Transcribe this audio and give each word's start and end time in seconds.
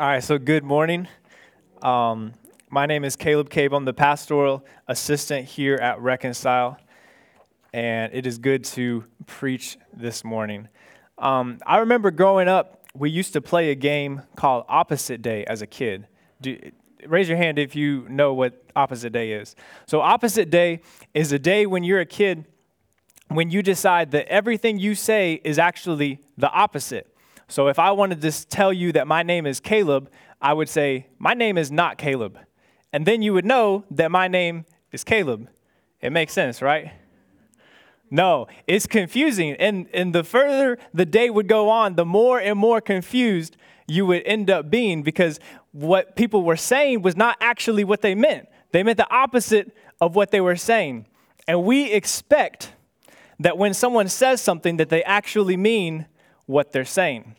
All 0.00 0.06
right, 0.06 0.24
so 0.24 0.38
good 0.38 0.64
morning. 0.64 1.08
Um, 1.82 2.32
my 2.70 2.86
name 2.86 3.04
is 3.04 3.16
Caleb 3.16 3.50
Cabe. 3.50 3.74
I'm 3.74 3.84
the 3.84 3.92
pastoral 3.92 4.64
assistant 4.88 5.44
here 5.44 5.74
at 5.74 6.00
Reconcile, 6.00 6.78
and 7.74 8.10
it 8.14 8.26
is 8.26 8.38
good 8.38 8.64
to 8.64 9.04
preach 9.26 9.76
this 9.92 10.24
morning. 10.24 10.68
Um, 11.18 11.58
I 11.66 11.80
remember 11.80 12.10
growing 12.10 12.48
up, 12.48 12.86
we 12.94 13.10
used 13.10 13.34
to 13.34 13.42
play 13.42 13.72
a 13.72 13.74
game 13.74 14.22
called 14.36 14.64
Opposite 14.70 15.20
Day 15.20 15.44
as 15.44 15.60
a 15.60 15.66
kid. 15.66 16.06
Do, 16.40 16.58
raise 17.06 17.28
your 17.28 17.36
hand 17.36 17.58
if 17.58 17.76
you 17.76 18.08
know 18.08 18.32
what 18.32 18.54
Opposite 18.74 19.12
Day 19.12 19.32
is. 19.32 19.54
So, 19.84 20.00
Opposite 20.00 20.48
Day 20.48 20.80
is 21.12 21.30
a 21.30 21.38
day 21.38 21.66
when 21.66 21.84
you're 21.84 22.00
a 22.00 22.06
kid 22.06 22.46
when 23.28 23.50
you 23.50 23.62
decide 23.62 24.12
that 24.12 24.26
everything 24.28 24.78
you 24.78 24.94
say 24.94 25.42
is 25.44 25.58
actually 25.58 26.20
the 26.38 26.50
opposite. 26.50 27.14
So 27.50 27.66
if 27.66 27.80
I 27.80 27.90
wanted 27.90 28.20
to 28.22 28.46
tell 28.46 28.72
you 28.72 28.92
that 28.92 29.08
my 29.08 29.24
name 29.24 29.44
is 29.44 29.58
Caleb, 29.58 30.08
I 30.40 30.52
would 30.52 30.68
say, 30.68 31.08
My 31.18 31.34
name 31.34 31.58
is 31.58 31.72
not 31.72 31.98
Caleb. 31.98 32.38
And 32.92 33.04
then 33.04 33.22
you 33.22 33.32
would 33.32 33.44
know 33.44 33.84
that 33.90 34.12
my 34.12 34.28
name 34.28 34.66
is 34.92 35.02
Caleb. 35.02 35.48
It 36.00 36.10
makes 36.10 36.32
sense, 36.32 36.62
right? 36.62 36.92
No, 38.08 38.46
it's 38.68 38.86
confusing. 38.86 39.54
And, 39.54 39.88
and 39.92 40.14
the 40.14 40.22
further 40.22 40.78
the 40.94 41.04
day 41.04 41.28
would 41.28 41.48
go 41.48 41.68
on, 41.68 41.96
the 41.96 42.04
more 42.04 42.38
and 42.40 42.56
more 42.56 42.80
confused 42.80 43.56
you 43.88 44.06
would 44.06 44.22
end 44.24 44.48
up 44.48 44.70
being 44.70 45.02
because 45.02 45.40
what 45.72 46.14
people 46.14 46.44
were 46.44 46.56
saying 46.56 47.02
was 47.02 47.16
not 47.16 47.36
actually 47.40 47.82
what 47.82 48.00
they 48.00 48.14
meant. 48.14 48.48
They 48.70 48.84
meant 48.84 48.96
the 48.96 49.12
opposite 49.12 49.76
of 50.00 50.14
what 50.14 50.30
they 50.30 50.40
were 50.40 50.56
saying. 50.56 51.06
And 51.48 51.64
we 51.64 51.90
expect 51.92 52.74
that 53.40 53.58
when 53.58 53.74
someone 53.74 54.08
says 54.08 54.40
something 54.40 54.76
that 54.76 54.88
they 54.88 55.02
actually 55.02 55.56
mean 55.56 56.06
what 56.46 56.70
they're 56.70 56.84
saying. 56.84 57.34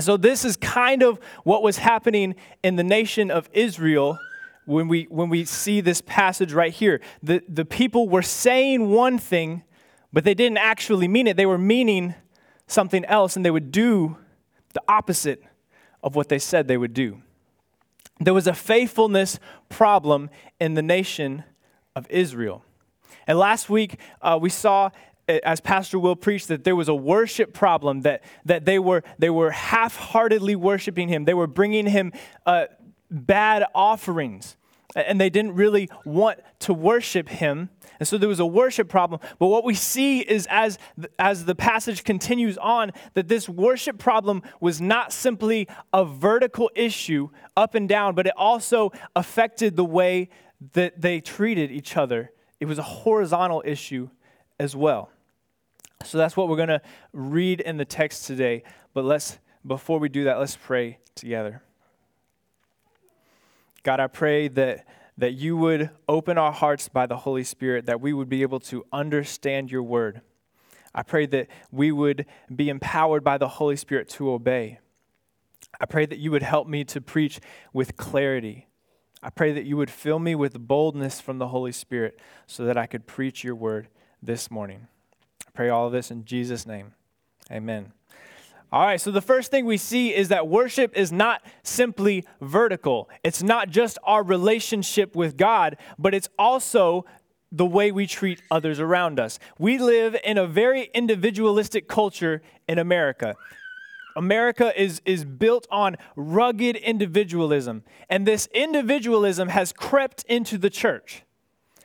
So, 0.00 0.16
this 0.16 0.44
is 0.44 0.56
kind 0.56 1.02
of 1.02 1.20
what 1.44 1.62
was 1.62 1.78
happening 1.78 2.34
in 2.62 2.76
the 2.76 2.84
nation 2.84 3.30
of 3.30 3.50
Israel 3.52 4.18
when 4.64 4.88
we, 4.88 5.04
when 5.10 5.28
we 5.28 5.44
see 5.44 5.80
this 5.80 6.00
passage 6.00 6.52
right 6.52 6.72
here. 6.72 7.00
The, 7.22 7.42
the 7.46 7.64
people 7.64 8.08
were 8.08 8.22
saying 8.22 8.88
one 8.88 9.18
thing, 9.18 9.64
but 10.12 10.24
they 10.24 10.34
didn't 10.34 10.58
actually 10.58 11.08
mean 11.08 11.26
it. 11.26 11.36
They 11.36 11.46
were 11.46 11.58
meaning 11.58 12.14
something 12.66 13.04
else, 13.04 13.36
and 13.36 13.44
they 13.44 13.50
would 13.50 13.70
do 13.70 14.16
the 14.72 14.82
opposite 14.88 15.42
of 16.02 16.14
what 16.14 16.28
they 16.28 16.38
said 16.38 16.68
they 16.68 16.78
would 16.78 16.94
do. 16.94 17.20
There 18.18 18.34
was 18.34 18.46
a 18.46 18.54
faithfulness 18.54 19.38
problem 19.68 20.30
in 20.60 20.74
the 20.74 20.82
nation 20.82 21.44
of 21.94 22.06
Israel. 22.08 22.64
And 23.26 23.38
last 23.38 23.68
week, 23.68 23.98
uh, 24.20 24.38
we 24.40 24.48
saw 24.48 24.90
as 25.28 25.60
Pastor 25.60 25.98
Will 25.98 26.16
preached, 26.16 26.48
that 26.48 26.64
there 26.64 26.76
was 26.76 26.88
a 26.88 26.94
worship 26.94 27.52
problem, 27.52 28.02
that, 28.02 28.22
that 28.44 28.64
they 28.64 28.78
were, 28.78 29.02
they 29.18 29.30
were 29.30 29.50
half 29.50 29.96
heartedly 29.96 30.56
worshiping 30.56 31.08
him. 31.08 31.24
They 31.24 31.34
were 31.34 31.46
bringing 31.46 31.86
him 31.86 32.12
uh, 32.44 32.66
bad 33.10 33.64
offerings, 33.74 34.56
and 34.94 35.20
they 35.20 35.30
didn't 35.30 35.54
really 35.54 35.88
want 36.04 36.40
to 36.60 36.74
worship 36.74 37.28
him. 37.28 37.70
And 37.98 38.08
so 38.08 38.18
there 38.18 38.28
was 38.28 38.40
a 38.40 38.46
worship 38.46 38.88
problem. 38.88 39.20
But 39.38 39.46
what 39.46 39.64
we 39.64 39.74
see 39.74 40.20
is 40.20 40.48
as, 40.50 40.78
as 41.18 41.44
the 41.44 41.54
passage 41.54 42.02
continues 42.02 42.58
on, 42.58 42.90
that 43.14 43.28
this 43.28 43.48
worship 43.48 43.98
problem 43.98 44.42
was 44.60 44.80
not 44.80 45.12
simply 45.12 45.68
a 45.92 46.04
vertical 46.04 46.70
issue 46.74 47.28
up 47.56 47.74
and 47.74 47.88
down, 47.88 48.14
but 48.14 48.26
it 48.26 48.34
also 48.36 48.90
affected 49.14 49.76
the 49.76 49.84
way 49.84 50.30
that 50.72 51.00
they 51.00 51.20
treated 51.20 51.70
each 51.70 51.96
other. 51.96 52.32
It 52.58 52.66
was 52.66 52.78
a 52.78 52.82
horizontal 52.82 53.62
issue 53.64 54.10
as 54.58 54.76
well. 54.76 55.10
So 56.04 56.18
that's 56.18 56.36
what 56.36 56.48
we're 56.48 56.56
going 56.56 56.68
to 56.68 56.82
read 57.12 57.60
in 57.60 57.76
the 57.76 57.84
text 57.84 58.26
today. 58.26 58.64
But 58.94 59.04
let's, 59.04 59.38
before 59.66 59.98
we 59.98 60.08
do 60.08 60.24
that, 60.24 60.38
let's 60.38 60.56
pray 60.56 60.98
together. 61.14 61.62
God, 63.82 64.00
I 64.00 64.06
pray 64.06 64.48
that, 64.48 64.86
that 65.18 65.32
you 65.32 65.56
would 65.56 65.90
open 66.08 66.38
our 66.38 66.52
hearts 66.52 66.88
by 66.88 67.06
the 67.06 67.16
Holy 67.16 67.44
Spirit, 67.44 67.86
that 67.86 68.00
we 68.00 68.12
would 68.12 68.28
be 68.28 68.42
able 68.42 68.60
to 68.60 68.84
understand 68.92 69.70
your 69.70 69.82
word. 69.82 70.20
I 70.94 71.02
pray 71.02 71.26
that 71.26 71.48
we 71.70 71.90
would 71.90 72.26
be 72.54 72.68
empowered 72.68 73.24
by 73.24 73.38
the 73.38 73.48
Holy 73.48 73.76
Spirit 73.76 74.08
to 74.10 74.30
obey. 74.30 74.78
I 75.80 75.86
pray 75.86 76.06
that 76.06 76.18
you 76.18 76.30
would 76.30 76.42
help 76.42 76.68
me 76.68 76.84
to 76.84 77.00
preach 77.00 77.40
with 77.72 77.96
clarity. 77.96 78.68
I 79.22 79.30
pray 79.30 79.52
that 79.52 79.64
you 79.64 79.76
would 79.76 79.90
fill 79.90 80.18
me 80.18 80.34
with 80.34 80.58
boldness 80.58 81.20
from 81.20 81.38
the 81.38 81.48
Holy 81.48 81.72
Spirit 81.72 82.20
so 82.46 82.64
that 82.64 82.76
I 82.76 82.86
could 82.86 83.06
preach 83.06 83.42
your 83.42 83.54
word 83.54 83.88
this 84.22 84.50
morning. 84.50 84.86
I 85.46 85.50
pray 85.52 85.68
all 85.68 85.86
of 85.86 85.92
this 85.92 86.10
in 86.10 86.24
Jesus' 86.24 86.66
name. 86.66 86.92
Amen. 87.50 87.92
All 88.70 88.86
right, 88.86 89.00
so 89.00 89.10
the 89.10 89.20
first 89.20 89.50
thing 89.50 89.66
we 89.66 89.76
see 89.76 90.14
is 90.14 90.28
that 90.28 90.48
worship 90.48 90.96
is 90.96 91.12
not 91.12 91.42
simply 91.62 92.24
vertical. 92.40 93.10
It's 93.22 93.42
not 93.42 93.68
just 93.68 93.98
our 94.02 94.22
relationship 94.22 95.14
with 95.14 95.36
God, 95.36 95.76
but 95.98 96.14
it's 96.14 96.30
also 96.38 97.04
the 97.50 97.66
way 97.66 97.92
we 97.92 98.06
treat 98.06 98.40
others 98.50 98.80
around 98.80 99.20
us. 99.20 99.38
We 99.58 99.76
live 99.76 100.16
in 100.24 100.38
a 100.38 100.46
very 100.46 100.88
individualistic 100.94 101.86
culture 101.86 102.40
in 102.66 102.78
America. 102.78 103.34
America 104.16 104.72
is, 104.80 105.02
is 105.04 105.26
built 105.26 105.66
on 105.70 105.96
rugged 106.16 106.76
individualism, 106.76 107.82
and 108.08 108.26
this 108.26 108.48
individualism 108.54 109.48
has 109.48 109.72
crept 109.72 110.24
into 110.28 110.56
the 110.56 110.70
church. 110.70 111.24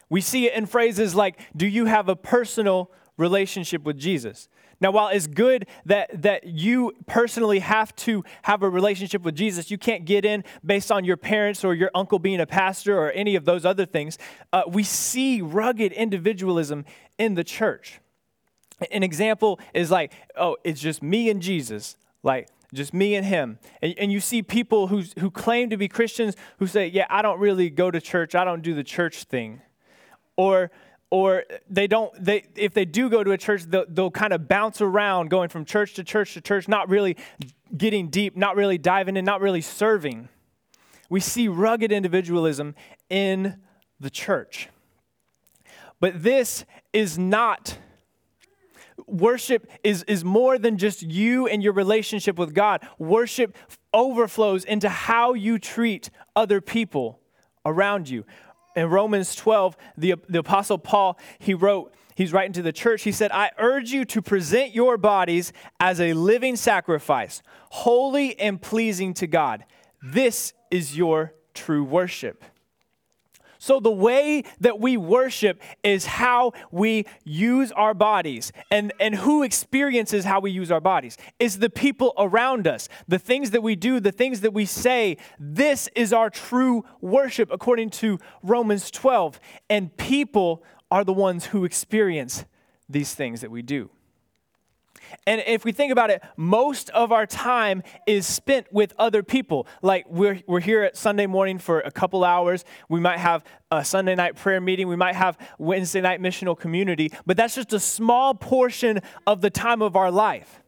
We 0.10 0.22
see 0.22 0.48
it 0.48 0.54
in 0.54 0.66
phrases 0.66 1.16
like, 1.16 1.40
Do 1.56 1.68
you 1.68 1.86
have 1.86 2.10
a 2.10 2.16
personal 2.16 2.92
relationship 3.18 3.84
with 3.84 3.98
Jesus? 3.98 4.48
Now, 4.80 4.92
while 4.92 5.08
it's 5.08 5.26
good 5.26 5.68
that, 5.86 6.22
that 6.22 6.46
you 6.46 6.94
personally 7.08 7.60
have 7.60 7.96
to 7.98 8.24
have 8.44 8.62
a 8.62 8.70
relationship 8.70 9.24
with 9.24 9.36
Jesus, 9.36 9.72
you 9.72 9.78
can't 9.78 10.06
get 10.06 10.24
in 10.24 10.44
based 10.64 10.92
on 10.92 11.04
your 11.04 11.18
parents 11.18 11.64
or 11.64 11.74
your 11.74 11.90
uncle 11.96 12.20
being 12.20 12.40
a 12.40 12.46
pastor 12.46 12.98
or 12.98 13.12
any 13.12 13.36
of 13.36 13.46
those 13.46 13.66
other 13.66 13.86
things. 13.86 14.20
Uh, 14.54 14.64
we 14.68 14.84
see 14.84 15.42
rugged 15.42 15.92
individualism 15.94 16.86
in 17.18 17.34
the 17.34 17.44
church. 17.44 18.00
An 18.92 19.02
example 19.02 19.60
is 19.74 19.90
like, 19.90 20.14
oh, 20.36 20.58
it's 20.64 20.80
just 20.80 21.02
me 21.02 21.32
and 21.32 21.42
Jesus. 21.42 21.98
Like, 22.22 22.48
just 22.72 22.94
me 22.94 23.16
and 23.16 23.26
him. 23.26 23.58
And, 23.82 23.96
and 23.98 24.12
you 24.12 24.20
see 24.20 24.44
people 24.44 24.88
who, 24.88 25.04
who 25.18 25.32
claim 25.32 25.72
to 25.72 25.78
be 25.78 25.88
Christians 25.88 26.36
who 26.60 26.68
say, 26.68 26.86
yeah, 26.86 27.08
I 27.10 27.24
don't 27.24 27.40
really 27.40 27.72
go 27.72 27.90
to 27.90 28.00
church, 28.00 28.36
I 28.36 28.44
don't 28.44 28.62
do 28.62 28.76
the 28.76 28.84
church 28.84 29.24
thing 29.24 29.62
or 30.38 30.72
or 31.10 31.44
they 31.70 31.88
don't 31.88 32.14
they 32.24 32.46
if 32.56 32.74
they 32.74 32.86
do 32.86 33.10
go 33.10 33.24
to 33.24 33.32
a 33.32 33.38
church 33.38 33.64
they'll, 33.64 33.86
they'll 33.90 34.12
kind 34.12 34.34
of 34.34 34.48
bounce 34.48 34.82
around 34.82 35.30
going 35.30 35.50
from 35.50 35.66
church 35.66 35.94
to 35.96 36.04
church 36.04 36.34
to 36.34 36.42
church 36.42 36.68
not 36.68 36.88
really 36.90 37.18
getting 37.76 38.10
deep 38.10 38.38
not 38.38 38.56
really 38.56 38.78
diving 38.78 39.18
in 39.18 39.26
not 39.26 39.42
really 39.42 39.62
serving. 39.62 40.30
We 41.10 41.20
see 41.20 41.48
rugged 41.48 41.92
individualism 41.92 42.76
in 43.10 43.62
the 44.00 44.10
church. 44.10 44.70
But 46.00 46.22
this 46.22 46.66
is 46.94 47.18
not 47.18 47.78
worship 49.08 49.68
is, 49.84 50.04
is 50.04 50.24
more 50.24 50.58
than 50.58 50.78
just 50.78 51.02
you 51.02 51.48
and 51.48 51.64
your 51.64 51.74
relationship 51.74 52.38
with 52.38 52.54
god. 52.54 52.86
Worship 53.00 53.56
overflows 53.94 54.66
into 54.66 54.90
how 54.90 55.34
you 55.34 55.58
treat 55.58 56.10
other 56.36 56.62
people 56.62 57.20
around 57.66 58.10
you 58.10 58.26
in 58.78 58.90
Romans 58.90 59.34
12, 59.34 59.76
the, 59.98 60.16
the 60.30 60.40
Apostle 60.40 60.78
Paul, 60.78 61.18
he 61.40 61.56
wrote, 61.56 61.94
he's 62.14 62.32
writing 62.32 62.54
to 62.54 62.62
the 62.62 62.72
church, 62.72 63.02
he 63.02 63.12
said, 63.12 63.32
I 63.32 63.50
urge 63.58 63.92
you 63.92 64.06
to 64.06 64.22
present 64.22 64.76
your 64.76 64.98
bodies 64.98 65.52
as 65.80 66.00
a 66.00 66.14
living 66.14 66.56
sacrifice, 66.56 67.42
holy 67.72 68.40
and 68.40 68.62
pleasing 68.62 69.16
to 69.16 69.26
God. 69.26 69.66
This 70.04 70.54
is 70.70 70.96
your 70.96 71.34
true 71.56 71.84
worship. 71.84 72.44
So, 73.68 73.82
the 73.82 73.92
way 73.92 74.44
that 74.62 74.80
we 74.80 74.96
worship 74.96 75.62
is 75.84 76.06
how 76.06 76.54
we 76.72 77.06
use 77.26 77.70
our 77.74 77.94
bodies. 77.94 78.54
And, 78.72 78.94
and 78.98 79.14
who 79.14 79.44
experiences 79.44 80.24
how 80.24 80.40
we 80.40 80.52
use 80.52 80.72
our 80.72 80.80
bodies? 80.80 81.18
Is 81.38 81.60
the 81.60 81.70
people 81.70 82.14
around 82.18 82.66
us. 82.66 82.88
The 83.10 83.20
things 83.20 83.52
that 83.52 83.62
we 83.62 83.76
do, 83.76 84.00
the 84.00 84.14
things 84.14 84.40
that 84.40 84.54
we 84.54 84.64
say. 84.64 85.18
This 85.38 85.90
is 85.96 86.14
our 86.14 86.30
true 86.30 86.86
worship, 87.02 87.52
according 87.52 87.90
to 87.90 88.20
Romans 88.42 88.90
12. 88.90 89.38
And 89.70 89.98
people 89.98 90.64
are 90.90 91.04
the 91.04 91.12
ones 91.12 91.48
who 91.48 91.66
experience 91.66 92.46
these 92.88 93.14
things 93.16 93.42
that 93.42 93.52
we 93.52 93.64
do. 93.64 93.90
And 95.26 95.42
if 95.46 95.66
we 95.66 95.72
think 95.72 95.92
about 95.92 96.10
it, 96.10 96.22
most 96.36 96.90
of 96.92 97.12
our 97.12 97.26
time 97.26 97.84
is 98.06 98.26
spent 98.26 98.72
with 98.72 98.94
other 98.98 99.24
people. 99.24 99.68
Like 99.82 100.06
we're, 100.10 100.42
we're 100.48 100.60
here 100.60 100.84
at 100.84 100.98
Sunday 100.98 101.26
morning 101.26 101.58
for 101.58 101.80
a 101.82 101.92
couple 101.92 102.24
hours. 102.24 102.66
We 102.90 103.00
might 103.00 103.20
have 103.20 103.44
a 103.72 103.84
Sunday 103.84 104.16
night 104.16 104.36
prayer 104.36 104.62
meeting. 104.62 104.88
We 104.88 104.96
might 104.96 105.16
have 105.16 105.38
Wednesday 105.58 106.02
night 106.02 106.22
missional 106.22 106.58
community, 106.58 107.12
but 107.26 107.38
that's 107.38 107.56
just 107.56 107.74
a 107.74 107.80
small 107.80 108.34
portion 108.34 109.02
of 109.26 109.42
the 109.42 109.50
time 109.50 109.82
of 109.82 109.96
our 109.96 110.12
life. 110.12 110.62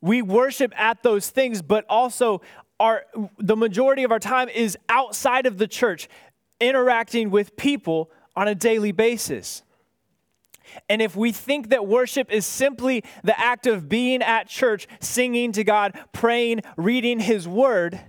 We 0.00 0.22
worship 0.22 0.72
at 0.78 1.02
those 1.02 1.30
things, 1.30 1.62
but 1.62 1.84
also 1.88 2.42
our, 2.78 3.04
the 3.38 3.56
majority 3.56 4.04
of 4.04 4.12
our 4.12 4.18
time 4.18 4.48
is 4.48 4.76
outside 4.88 5.46
of 5.46 5.58
the 5.58 5.66
church, 5.66 6.08
interacting 6.60 7.30
with 7.30 7.56
people 7.56 8.10
on 8.36 8.48
a 8.48 8.54
daily 8.54 8.92
basis. 8.92 9.63
And 10.88 11.02
if 11.02 11.16
we 11.16 11.32
think 11.32 11.70
that 11.70 11.86
worship 11.86 12.30
is 12.32 12.46
simply 12.46 13.04
the 13.22 13.38
act 13.38 13.66
of 13.66 13.88
being 13.88 14.22
at 14.22 14.48
church, 14.48 14.86
singing 15.00 15.52
to 15.52 15.64
God, 15.64 15.98
praying, 16.12 16.62
reading 16.76 17.20
His 17.20 17.46
Word, 17.46 18.00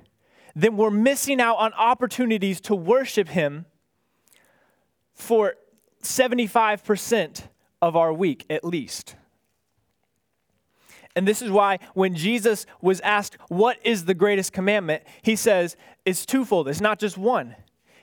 then 0.55 0.77
we're 0.77 0.91
missing 0.91 1.41
out 1.41 1.55
on 1.57 1.73
opportunities 1.73 2.61
to 2.61 2.75
worship 2.75 3.29
Him 3.29 3.65
for 5.13 5.55
75% 6.03 7.43
of 7.81 7.95
our 7.95 8.13
week 8.13 8.45
at 8.49 8.63
least. 8.63 9.15
And 11.15 11.27
this 11.27 11.41
is 11.41 11.49
why 11.49 11.79
when 11.93 12.13
Jesus 12.15 12.65
was 12.81 12.99
asked, 13.01 13.37
What 13.47 13.77
is 13.83 14.05
the 14.05 14.13
greatest 14.13 14.51
commandment? 14.51 15.03
He 15.21 15.35
says, 15.35 15.77
It's 16.03 16.25
twofold, 16.25 16.67
it's 16.67 16.81
not 16.81 16.99
just 16.99 17.17
one. 17.17 17.55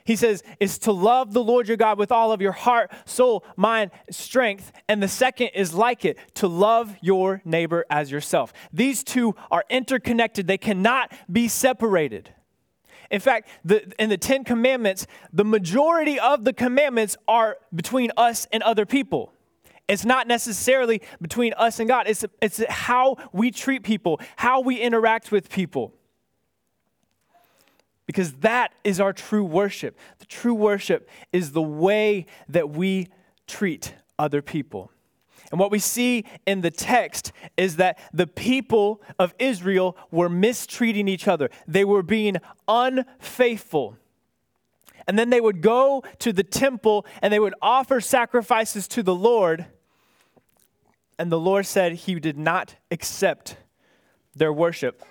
He 0.05 0.15
says, 0.15 0.43
is 0.59 0.77
to 0.79 0.91
love 0.91 1.33
the 1.33 1.43
Lord 1.43 1.67
your 1.67 1.77
God 1.77 1.97
with 1.97 2.11
all 2.11 2.31
of 2.31 2.41
your 2.41 2.51
heart, 2.51 2.91
soul, 3.05 3.45
mind, 3.55 3.91
strength. 4.09 4.71
And 4.89 5.01
the 5.01 5.07
second 5.07 5.51
is 5.55 5.73
like 5.73 6.03
it, 6.05 6.17
to 6.35 6.47
love 6.47 6.95
your 7.01 7.41
neighbor 7.45 7.85
as 7.89 8.11
yourself. 8.11 8.53
These 8.71 9.03
two 9.03 9.35
are 9.49 9.63
interconnected, 9.69 10.47
they 10.47 10.57
cannot 10.57 11.11
be 11.31 11.47
separated. 11.47 12.33
In 13.11 13.19
fact, 13.19 13.47
the, 13.63 13.93
in 14.01 14.09
the 14.09 14.17
Ten 14.17 14.43
Commandments, 14.43 15.05
the 15.31 15.45
majority 15.45 16.19
of 16.19 16.45
the 16.45 16.53
commandments 16.53 17.15
are 17.27 17.57
between 17.73 18.11
us 18.17 18.47
and 18.51 18.63
other 18.63 18.85
people. 18.85 19.31
It's 19.87 20.05
not 20.05 20.27
necessarily 20.27 21.01
between 21.21 21.53
us 21.53 21.79
and 21.79 21.87
God, 21.87 22.07
it's, 22.07 22.25
it's 22.41 22.63
how 22.67 23.17
we 23.31 23.51
treat 23.51 23.83
people, 23.83 24.19
how 24.37 24.61
we 24.61 24.79
interact 24.79 25.31
with 25.31 25.49
people. 25.49 25.93
Because 28.05 28.33
that 28.33 28.73
is 28.83 28.99
our 28.99 29.13
true 29.13 29.43
worship. 29.43 29.97
The 30.19 30.25
true 30.25 30.53
worship 30.53 31.09
is 31.31 31.51
the 31.51 31.61
way 31.61 32.25
that 32.49 32.69
we 32.69 33.07
treat 33.47 33.93
other 34.19 34.41
people. 34.41 34.91
And 35.51 35.59
what 35.59 35.71
we 35.71 35.79
see 35.79 36.25
in 36.47 36.61
the 36.61 36.71
text 36.71 37.31
is 37.57 37.75
that 37.75 37.99
the 38.11 38.25
people 38.25 39.01
of 39.19 39.35
Israel 39.37 39.95
were 40.09 40.29
mistreating 40.29 41.07
each 41.07 41.27
other, 41.27 41.49
they 41.67 41.85
were 41.85 42.03
being 42.03 42.37
unfaithful. 42.67 43.97
And 45.07 45.19
then 45.19 45.29
they 45.29 45.41
would 45.41 45.61
go 45.61 46.03
to 46.19 46.33
the 46.33 46.43
temple 46.43 47.05
and 47.21 47.31
they 47.31 47.39
would 47.39 47.55
offer 47.61 47.99
sacrifices 47.99 48.87
to 48.89 49.03
the 49.03 49.13
Lord. 49.13 49.65
And 51.19 51.31
the 51.31 51.39
Lord 51.39 51.65
said 51.65 51.93
he 51.93 52.19
did 52.19 52.37
not 52.37 52.75
accept 52.89 53.57
their 54.35 54.51
worship. 54.51 55.03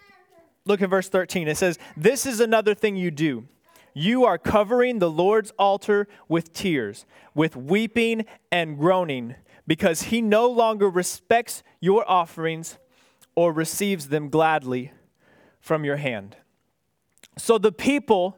Look 0.64 0.82
at 0.82 0.90
verse 0.90 1.08
13. 1.08 1.48
It 1.48 1.56
says, 1.56 1.78
This 1.96 2.26
is 2.26 2.40
another 2.40 2.74
thing 2.74 2.96
you 2.96 3.10
do. 3.10 3.48
You 3.94 4.24
are 4.24 4.38
covering 4.38 4.98
the 4.98 5.10
Lord's 5.10 5.52
altar 5.58 6.08
with 6.28 6.52
tears, 6.52 7.04
with 7.34 7.56
weeping 7.56 8.24
and 8.50 8.78
groaning, 8.78 9.34
because 9.66 10.04
he 10.04 10.22
no 10.22 10.48
longer 10.48 10.88
respects 10.88 11.62
your 11.80 12.08
offerings 12.10 12.78
or 13.34 13.52
receives 13.52 14.08
them 14.08 14.28
gladly 14.28 14.92
from 15.60 15.84
your 15.84 15.96
hand. 15.96 16.36
So 17.36 17.58
the 17.58 17.72
people 17.72 18.36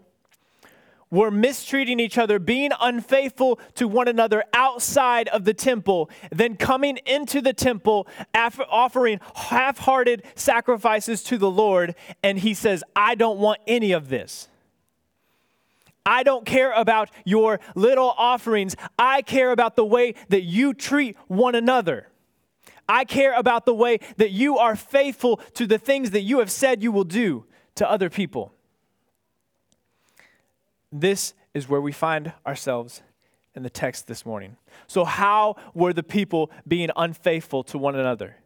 were 1.14 1.30
mistreating 1.30 2.00
each 2.00 2.18
other, 2.18 2.38
being 2.38 2.70
unfaithful 2.80 3.60
to 3.76 3.86
one 3.86 4.08
another 4.08 4.44
outside 4.52 5.28
of 5.28 5.44
the 5.44 5.54
temple, 5.54 6.10
then 6.30 6.56
coming 6.56 6.96
into 7.06 7.40
the 7.40 7.52
temple, 7.52 8.06
offering 8.34 9.20
half 9.34 9.78
hearted 9.78 10.24
sacrifices 10.34 11.22
to 11.22 11.38
the 11.38 11.50
Lord. 11.50 11.94
And 12.22 12.38
he 12.38 12.52
says, 12.52 12.82
I 12.96 13.14
don't 13.14 13.38
want 13.38 13.60
any 13.66 13.92
of 13.92 14.08
this. 14.08 14.48
I 16.06 16.22
don't 16.22 16.44
care 16.44 16.72
about 16.72 17.10
your 17.24 17.60
little 17.74 18.14
offerings. 18.18 18.76
I 18.98 19.22
care 19.22 19.52
about 19.52 19.76
the 19.76 19.86
way 19.86 20.14
that 20.28 20.42
you 20.42 20.74
treat 20.74 21.16
one 21.28 21.54
another. 21.54 22.08
I 22.86 23.04
care 23.04 23.34
about 23.34 23.64
the 23.64 23.74
way 23.74 24.00
that 24.18 24.30
you 24.30 24.58
are 24.58 24.76
faithful 24.76 25.38
to 25.54 25.66
the 25.66 25.78
things 25.78 26.10
that 26.10 26.20
you 26.20 26.40
have 26.40 26.50
said 26.50 26.82
you 26.82 26.92
will 26.92 27.04
do 27.04 27.46
to 27.76 27.90
other 27.90 28.10
people. 28.10 28.52
This 30.96 31.34
is 31.54 31.68
where 31.68 31.80
we 31.80 31.90
find 31.90 32.32
ourselves 32.46 33.02
in 33.56 33.64
the 33.64 33.70
text 33.70 34.06
this 34.06 34.24
morning. 34.24 34.56
So, 34.86 35.04
how 35.04 35.56
were 35.74 35.92
the 35.92 36.04
people 36.04 36.52
being 36.68 36.88
unfaithful 36.96 37.64
to 37.64 37.78
one 37.78 37.96
another? 37.96 38.36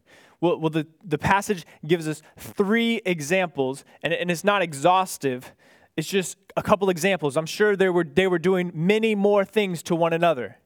Well, 0.40 0.58
well 0.58 0.70
the, 0.70 0.86
the 1.04 1.18
passage 1.18 1.66
gives 1.86 2.08
us 2.08 2.22
three 2.38 3.02
examples, 3.04 3.84
and, 4.02 4.14
and 4.14 4.30
it's 4.30 4.44
not 4.44 4.62
exhaustive. 4.62 5.52
It's 5.94 6.08
just 6.08 6.38
a 6.56 6.62
couple 6.62 6.88
examples. 6.88 7.36
I'm 7.36 7.44
sure 7.44 7.76
they 7.76 7.90
were, 7.90 8.04
they 8.04 8.26
were 8.26 8.38
doing 8.38 8.72
many 8.74 9.14
more 9.14 9.44
things 9.44 9.82
to 9.84 9.94
one 9.94 10.14
another. 10.14 10.56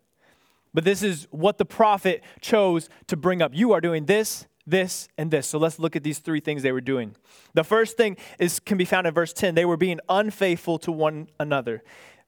But 0.72 0.84
this 0.84 1.02
is 1.02 1.26
what 1.32 1.58
the 1.58 1.64
prophet 1.64 2.22
chose 2.40 2.88
to 3.08 3.16
bring 3.16 3.42
up. 3.42 3.52
You 3.54 3.72
are 3.72 3.80
doing 3.80 4.06
this, 4.06 4.46
this, 4.66 5.08
and 5.18 5.30
this. 5.30 5.46
So 5.46 5.58
let's 5.58 5.78
look 5.78 5.96
at 5.96 6.02
these 6.02 6.18
three 6.18 6.40
things 6.40 6.62
they 6.62 6.72
were 6.72 6.80
doing. 6.80 7.16
The 7.54 7.64
first 7.64 7.96
thing 7.96 8.16
is 8.38 8.60
can 8.60 8.78
be 8.78 8.84
found 8.84 9.06
in 9.06 9.14
verse 9.14 9.32
10. 9.32 9.54
They 9.54 9.64
were 9.64 9.76
being 9.76 10.00
unfaithful 10.08 10.78
to 10.80 10.92
one 10.92 11.28
another. 11.40 11.82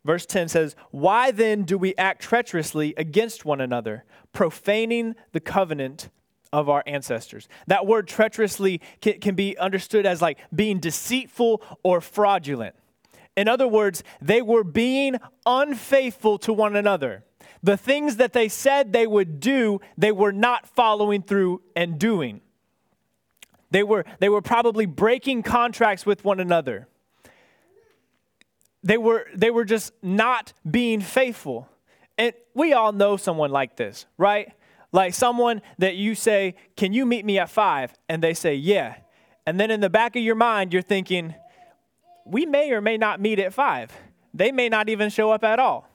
Verse 0.05 0.27
10 0.27 0.49
says, 0.49 0.77
Why 0.91 1.31
then 1.31 1.63
do 1.63 1.79
we 1.79 1.95
act 1.97 2.23
treacherously 2.23 2.95
against 2.97 3.45
one 3.45 3.61
another, 3.61 4.05
profaning 4.33 5.15
the 5.33 5.41
covenant 5.41 6.11
of 6.53 6.69
our 6.69 6.83
ancestors? 6.87 7.49
That 7.69 7.87
word 7.87 8.07
treacherously 8.07 8.81
can, 9.01 9.21
can 9.21 9.35
be 9.35 9.57
understood 9.57 10.05
as 10.05 10.21
like 10.21 10.39
being 10.55 10.79
deceitful 10.79 11.63
or 11.83 12.01
fraudulent. 12.01 12.75
In 13.37 13.49
other 13.49 13.67
words, 13.67 14.05
they 14.21 14.43
were 14.43 14.63
being 14.63 15.17
unfaithful 15.47 16.39
to 16.39 16.53
one 16.53 16.77
another 16.77 17.25
the 17.65 17.79
things 17.79 18.17
that 18.17 18.35
they 18.35 18.47
said 18.51 18.93
they 18.93 19.07
would 19.07 19.41
do, 19.41 19.81
they 19.97 20.13
were 20.13 20.33
not 20.33 20.69
following 20.69 21.23
through 21.23 21.63
and 21.75 21.99
doing. 21.99 22.43
They 23.71 23.83
were, 23.83 24.05
they 24.21 24.29
were 24.29 24.43
probably 24.43 24.85
breaking 24.85 25.45
contracts 25.45 26.05
with 26.05 26.27
one 26.27 26.41
another. 26.41 26.89
They 28.83 28.99
were, 28.99 29.27
they 29.35 29.51
were 29.51 29.65
just 29.65 29.95
not 30.03 30.53
being 30.71 31.01
faithful. 31.01 31.67
And 32.19 32.35
we 32.53 32.75
all 32.75 32.93
know 32.93 33.17
someone 33.17 33.51
like 33.51 33.77
this, 33.77 34.05
right? 34.19 34.53
Like 34.93 35.15
someone 35.15 35.63
that 35.79 35.97
you 35.97 36.15
say, 36.15 36.57
Can 36.77 36.93
you 36.93 37.07
meet 37.07 37.25
me 37.25 37.39
at 37.39 37.49
five? 37.49 37.95
And 38.11 38.23
they 38.23 38.35
say, 38.35 38.55
Yeah. 38.57 38.97
And 39.47 39.59
then 39.59 39.71
in 39.71 39.81
the 39.81 39.91
back 39.91 40.17
of 40.17 40.23
your 40.23 40.35
mind, 40.35 40.75
you're 40.75 40.83
thinking, 40.83 41.35
We 42.27 42.45
may 42.45 42.73
or 42.73 42.83
may 42.83 42.99
not 42.99 43.23
meet 43.23 43.39
at 43.39 43.55
five. 43.55 43.91
They 44.35 44.53
may 44.53 44.69
not 44.69 44.91
even 44.91 45.09
show 45.09 45.31
up 45.31 45.43
at 45.45 45.59
all. 45.59 45.89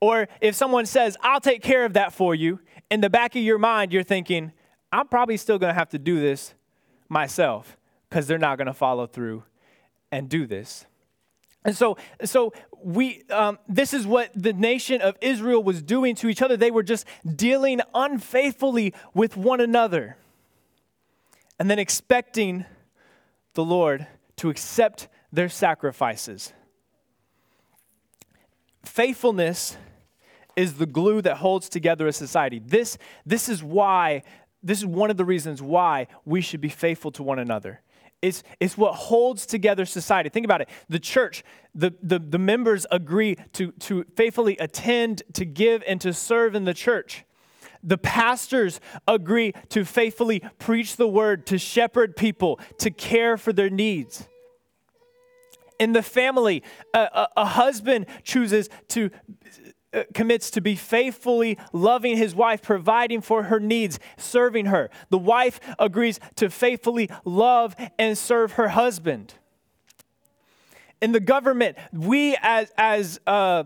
Or 0.00 0.28
if 0.40 0.54
someone 0.54 0.86
says, 0.86 1.16
I'll 1.22 1.40
take 1.40 1.62
care 1.62 1.84
of 1.84 1.94
that 1.94 2.12
for 2.12 2.34
you, 2.34 2.60
in 2.90 3.00
the 3.00 3.10
back 3.10 3.36
of 3.36 3.42
your 3.42 3.58
mind, 3.58 3.92
you're 3.92 4.02
thinking, 4.02 4.52
I'm 4.92 5.08
probably 5.08 5.36
still 5.36 5.58
going 5.58 5.72
to 5.72 5.78
have 5.78 5.90
to 5.90 5.98
do 5.98 6.20
this 6.20 6.54
myself 7.08 7.76
because 8.08 8.26
they're 8.26 8.38
not 8.38 8.58
going 8.58 8.66
to 8.66 8.74
follow 8.74 9.06
through 9.06 9.44
and 10.12 10.28
do 10.28 10.46
this. 10.46 10.86
And 11.64 11.74
so, 11.74 11.96
so 12.24 12.52
we, 12.82 13.22
um, 13.30 13.58
this 13.66 13.94
is 13.94 14.06
what 14.06 14.30
the 14.34 14.52
nation 14.52 15.00
of 15.00 15.16
Israel 15.20 15.62
was 15.62 15.82
doing 15.82 16.14
to 16.16 16.28
each 16.28 16.42
other. 16.42 16.56
They 16.56 16.70
were 16.70 16.82
just 16.82 17.06
dealing 17.34 17.80
unfaithfully 17.94 18.92
with 19.14 19.36
one 19.36 19.60
another 19.60 20.16
and 21.58 21.70
then 21.70 21.78
expecting 21.78 22.66
the 23.54 23.64
Lord 23.64 24.06
to 24.36 24.50
accept 24.50 25.08
their 25.32 25.48
sacrifices. 25.48 26.52
Faithfulness 28.84 29.76
is 30.56 30.74
the 30.74 30.86
glue 30.86 31.20
that 31.22 31.38
holds 31.38 31.68
together 31.68 32.06
a 32.06 32.12
society. 32.12 32.60
This, 32.64 32.96
this 33.26 33.48
is 33.48 33.62
why, 33.62 34.22
this 34.62 34.78
is 34.78 34.86
one 34.86 35.10
of 35.10 35.16
the 35.16 35.24
reasons 35.24 35.60
why 35.60 36.06
we 36.24 36.40
should 36.40 36.60
be 36.60 36.68
faithful 36.68 37.10
to 37.12 37.22
one 37.22 37.38
another. 37.38 37.80
It's, 38.22 38.42
it's 38.58 38.78
what 38.78 38.94
holds 38.94 39.44
together 39.44 39.84
society. 39.84 40.30
Think 40.30 40.44
about 40.44 40.62
it. 40.62 40.68
The 40.88 40.98
church, 40.98 41.44
the, 41.74 41.92
the, 42.02 42.18
the 42.18 42.38
members 42.38 42.86
agree 42.90 43.36
to, 43.52 43.72
to 43.72 44.04
faithfully 44.16 44.56
attend, 44.58 45.22
to 45.34 45.44
give, 45.44 45.82
and 45.86 46.00
to 46.00 46.14
serve 46.14 46.54
in 46.54 46.64
the 46.64 46.72
church. 46.72 47.24
The 47.82 47.98
pastors 47.98 48.80
agree 49.06 49.52
to 49.68 49.84
faithfully 49.84 50.42
preach 50.58 50.96
the 50.96 51.06
word, 51.06 51.46
to 51.48 51.58
shepherd 51.58 52.16
people, 52.16 52.58
to 52.78 52.90
care 52.90 53.36
for 53.36 53.52
their 53.52 53.68
needs. 53.68 54.26
In 55.78 55.92
the 55.92 56.02
family, 56.02 56.62
a, 56.92 56.98
a, 56.98 57.28
a 57.38 57.44
husband 57.44 58.06
chooses 58.22 58.68
to 58.88 59.10
uh, 59.94 60.02
commits 60.12 60.50
to 60.50 60.60
be 60.60 60.74
faithfully 60.74 61.56
loving 61.72 62.16
his 62.16 62.34
wife, 62.34 62.60
providing 62.62 63.20
for 63.20 63.44
her 63.44 63.60
needs, 63.60 64.00
serving 64.16 64.66
her. 64.66 64.90
The 65.10 65.18
wife 65.18 65.60
agrees 65.78 66.18
to 66.36 66.50
faithfully 66.50 67.08
love 67.24 67.76
and 67.96 68.18
serve 68.18 68.52
her 68.52 68.68
husband. 68.68 69.34
In 71.00 71.12
the 71.12 71.20
government, 71.20 71.76
we 71.92 72.36
as, 72.42 72.72
as 72.76 73.20
uh, 73.26 73.64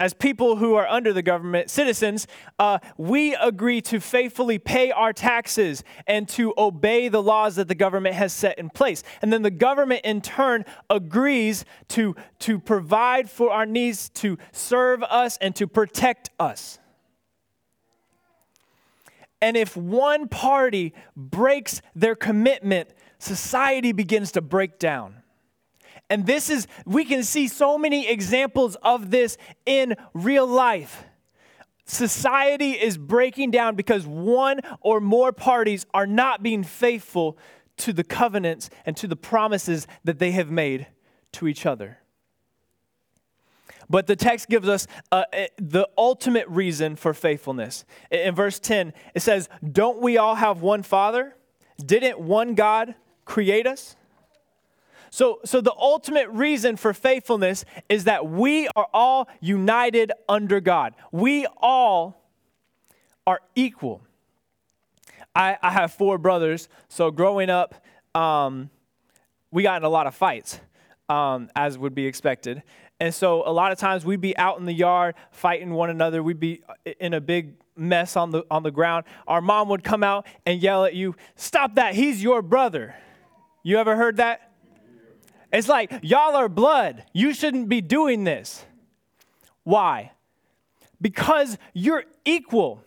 as 0.00 0.14
people 0.14 0.56
who 0.56 0.74
are 0.74 0.86
under 0.86 1.12
the 1.12 1.22
government, 1.22 1.70
citizens, 1.70 2.26
uh, 2.58 2.78
we 2.96 3.34
agree 3.34 3.80
to 3.80 3.98
faithfully 3.98 4.58
pay 4.58 4.92
our 4.92 5.12
taxes 5.12 5.82
and 6.06 6.28
to 6.28 6.54
obey 6.56 7.08
the 7.08 7.22
laws 7.22 7.56
that 7.56 7.66
the 7.66 7.74
government 7.74 8.14
has 8.14 8.32
set 8.32 8.58
in 8.58 8.70
place. 8.70 9.02
And 9.22 9.32
then 9.32 9.42
the 9.42 9.50
government, 9.50 10.02
in 10.04 10.20
turn, 10.20 10.64
agrees 10.88 11.64
to, 11.88 12.14
to 12.40 12.60
provide 12.60 13.28
for 13.28 13.50
our 13.50 13.66
needs, 13.66 14.08
to 14.10 14.38
serve 14.52 15.02
us, 15.02 15.36
and 15.38 15.54
to 15.56 15.66
protect 15.66 16.30
us. 16.38 16.78
And 19.40 19.56
if 19.56 19.76
one 19.76 20.28
party 20.28 20.94
breaks 21.16 21.80
their 21.94 22.14
commitment, 22.14 22.90
society 23.18 23.92
begins 23.92 24.32
to 24.32 24.40
break 24.40 24.78
down. 24.78 25.17
And 26.10 26.26
this 26.26 26.48
is, 26.48 26.66
we 26.86 27.04
can 27.04 27.22
see 27.22 27.48
so 27.48 27.76
many 27.76 28.08
examples 28.08 28.76
of 28.76 29.10
this 29.10 29.36
in 29.66 29.94
real 30.14 30.46
life. 30.46 31.04
Society 31.84 32.72
is 32.72 32.98
breaking 32.98 33.50
down 33.50 33.74
because 33.74 34.06
one 34.06 34.60
or 34.80 35.00
more 35.00 35.32
parties 35.32 35.86
are 35.94 36.06
not 36.06 36.42
being 36.42 36.62
faithful 36.62 37.38
to 37.78 37.92
the 37.92 38.04
covenants 38.04 38.68
and 38.84 38.96
to 38.96 39.06
the 39.06 39.16
promises 39.16 39.86
that 40.04 40.18
they 40.18 40.32
have 40.32 40.50
made 40.50 40.86
to 41.32 41.46
each 41.46 41.64
other. 41.64 41.98
But 43.90 44.06
the 44.06 44.16
text 44.16 44.48
gives 44.48 44.68
us 44.68 44.86
uh, 45.10 45.24
uh, 45.32 45.46
the 45.56 45.88
ultimate 45.96 46.46
reason 46.48 46.94
for 46.94 47.14
faithfulness. 47.14 47.84
In 48.10 48.34
verse 48.34 48.58
10, 48.58 48.92
it 49.14 49.20
says, 49.20 49.48
Don't 49.72 50.00
we 50.02 50.18
all 50.18 50.34
have 50.34 50.60
one 50.60 50.82
Father? 50.82 51.34
Didn't 51.78 52.18
one 52.18 52.54
God 52.54 52.94
create 53.24 53.66
us? 53.66 53.96
So, 55.10 55.40
so 55.44 55.60
the 55.60 55.74
ultimate 55.76 56.28
reason 56.30 56.76
for 56.76 56.92
faithfulness 56.92 57.64
is 57.88 58.04
that 58.04 58.28
we 58.28 58.68
are 58.76 58.88
all 58.92 59.28
united 59.40 60.12
under 60.28 60.60
God. 60.60 60.94
We 61.12 61.46
all 61.56 62.22
are 63.26 63.40
equal. 63.54 64.02
I, 65.34 65.56
I 65.62 65.70
have 65.70 65.92
four 65.92 66.18
brothers, 66.18 66.68
so 66.88 67.10
growing 67.10 67.50
up, 67.50 67.74
um, 68.14 68.70
we 69.50 69.62
got 69.62 69.80
in 69.80 69.84
a 69.84 69.88
lot 69.88 70.06
of 70.06 70.14
fights, 70.14 70.60
um, 71.08 71.48
as 71.54 71.78
would 71.78 71.94
be 71.94 72.06
expected. 72.06 72.62
And 73.00 73.14
so 73.14 73.46
a 73.46 73.52
lot 73.52 73.70
of 73.70 73.78
times 73.78 74.04
we'd 74.04 74.20
be 74.20 74.36
out 74.36 74.58
in 74.58 74.64
the 74.64 74.72
yard 74.72 75.14
fighting 75.30 75.72
one 75.72 75.90
another. 75.90 76.22
We'd 76.22 76.40
be 76.40 76.62
in 76.98 77.14
a 77.14 77.20
big 77.20 77.54
mess 77.76 78.16
on 78.16 78.30
the 78.30 78.44
on 78.50 78.64
the 78.64 78.72
ground. 78.72 79.04
Our 79.28 79.40
mom 79.40 79.68
would 79.68 79.84
come 79.84 80.02
out 80.02 80.26
and 80.44 80.60
yell 80.60 80.84
at 80.84 80.94
you, 80.94 81.14
"Stop 81.36 81.76
that. 81.76 81.94
He's 81.94 82.22
your 82.22 82.42
brother." 82.42 82.96
You 83.62 83.78
ever 83.78 83.96
heard 83.96 84.16
that? 84.16 84.47
It's 85.52 85.68
like, 85.68 85.92
"Y'all 86.02 86.36
are 86.36 86.48
blood. 86.48 87.04
You 87.12 87.32
shouldn't 87.32 87.68
be 87.68 87.80
doing 87.80 88.24
this." 88.24 88.64
Why? 89.64 90.12
Because 91.00 91.58
you're 91.74 92.04
equal. 92.24 92.82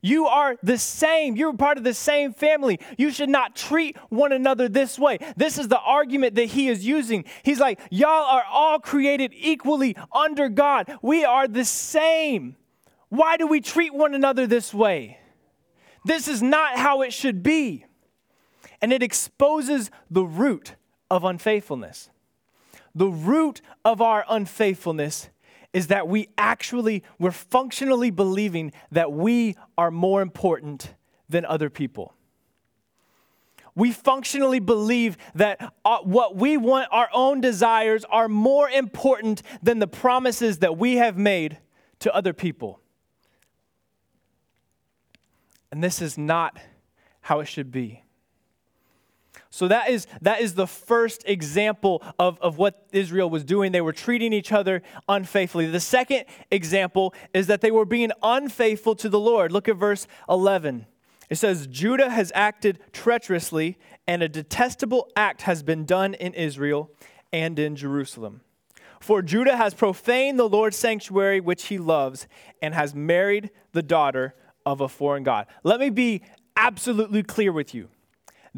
You 0.00 0.26
are 0.26 0.56
the 0.62 0.78
same. 0.78 1.36
You're 1.36 1.52
part 1.52 1.76
of 1.76 1.84
the 1.84 1.94
same 1.94 2.32
family. 2.32 2.78
You 2.96 3.10
should 3.10 3.28
not 3.28 3.56
treat 3.56 3.96
one 4.10 4.32
another 4.32 4.68
this 4.68 4.98
way. 4.98 5.18
This 5.36 5.58
is 5.58 5.68
the 5.68 5.80
argument 5.80 6.36
that 6.36 6.46
he 6.46 6.68
is 6.68 6.86
using. 6.86 7.24
He's 7.42 7.58
like, 7.58 7.80
Y'all 7.90 8.24
are 8.24 8.44
all 8.44 8.78
created 8.78 9.32
equally 9.34 9.96
under 10.12 10.48
God. 10.48 10.92
We 11.02 11.24
are 11.24 11.48
the 11.48 11.64
same. 11.64 12.56
Why 13.08 13.36
do 13.36 13.46
we 13.46 13.60
treat 13.60 13.92
one 13.92 14.14
another 14.14 14.46
this 14.46 14.72
way? 14.72 15.18
This 16.04 16.28
is 16.28 16.42
not 16.42 16.78
how 16.78 17.02
it 17.02 17.12
should 17.12 17.42
be. 17.42 17.84
And 18.80 18.92
it 18.92 19.02
exposes 19.02 19.90
the 20.10 20.24
root 20.24 20.74
of 21.10 21.24
unfaithfulness. 21.24 22.10
The 22.94 23.08
root 23.08 23.60
of 23.84 24.00
our 24.00 24.24
unfaithfulness 24.28 25.30
is 25.72 25.88
that 25.88 26.08
we 26.08 26.28
actually, 26.38 27.02
we're 27.18 27.30
functionally 27.30 28.10
believing 28.10 28.72
that 28.90 29.12
we 29.12 29.56
are 29.76 29.90
more 29.90 30.22
important 30.22 30.94
than 31.28 31.44
other 31.44 31.70
people. 31.70 32.14
We 33.74 33.92
functionally 33.92 34.58
believe 34.58 35.16
that 35.36 35.72
uh, 35.84 35.98
what 35.98 36.34
we 36.34 36.56
want, 36.56 36.88
our 36.90 37.08
own 37.12 37.40
desires, 37.40 38.04
are 38.10 38.28
more 38.28 38.68
important 38.68 39.42
than 39.62 39.78
the 39.78 39.86
promises 39.86 40.58
that 40.58 40.76
we 40.76 40.96
have 40.96 41.16
made 41.16 41.58
to 42.00 42.12
other 42.12 42.32
people. 42.32 42.80
And 45.70 45.84
this 45.84 46.02
is 46.02 46.18
not 46.18 46.58
how 47.20 47.40
it 47.40 47.44
should 47.44 47.70
be. 47.70 48.02
So 49.50 49.68
that 49.68 49.88
is, 49.88 50.06
that 50.20 50.40
is 50.40 50.54
the 50.54 50.66
first 50.66 51.22
example 51.26 52.02
of, 52.18 52.38
of 52.40 52.58
what 52.58 52.86
Israel 52.92 53.30
was 53.30 53.44
doing. 53.44 53.72
They 53.72 53.80
were 53.80 53.92
treating 53.94 54.32
each 54.32 54.52
other 54.52 54.82
unfaithfully. 55.08 55.66
The 55.66 55.80
second 55.80 56.24
example 56.50 57.14
is 57.32 57.46
that 57.46 57.62
they 57.62 57.70
were 57.70 57.86
being 57.86 58.10
unfaithful 58.22 58.94
to 58.96 59.08
the 59.08 59.18
Lord. 59.18 59.50
Look 59.50 59.68
at 59.68 59.76
verse 59.76 60.06
11. 60.28 60.86
It 61.30 61.36
says, 61.36 61.66
Judah 61.66 62.10
has 62.10 62.32
acted 62.34 62.78
treacherously, 62.92 63.78
and 64.06 64.22
a 64.22 64.28
detestable 64.28 65.10
act 65.16 65.42
has 65.42 65.62
been 65.62 65.84
done 65.84 66.14
in 66.14 66.34
Israel 66.34 66.90
and 67.32 67.58
in 67.58 67.76
Jerusalem. 67.76 68.40
For 69.00 69.22
Judah 69.22 69.56
has 69.56 69.74
profaned 69.74 70.38
the 70.38 70.48
Lord's 70.48 70.76
sanctuary, 70.76 71.40
which 71.40 71.66
he 71.66 71.78
loves, 71.78 72.26
and 72.60 72.74
has 72.74 72.94
married 72.94 73.50
the 73.72 73.82
daughter 73.82 74.34
of 74.66 74.80
a 74.80 74.88
foreign 74.88 75.22
God. 75.22 75.46
Let 75.62 75.80
me 75.80 75.90
be 75.90 76.22
absolutely 76.56 77.22
clear 77.22 77.52
with 77.52 77.74
you. 77.74 77.88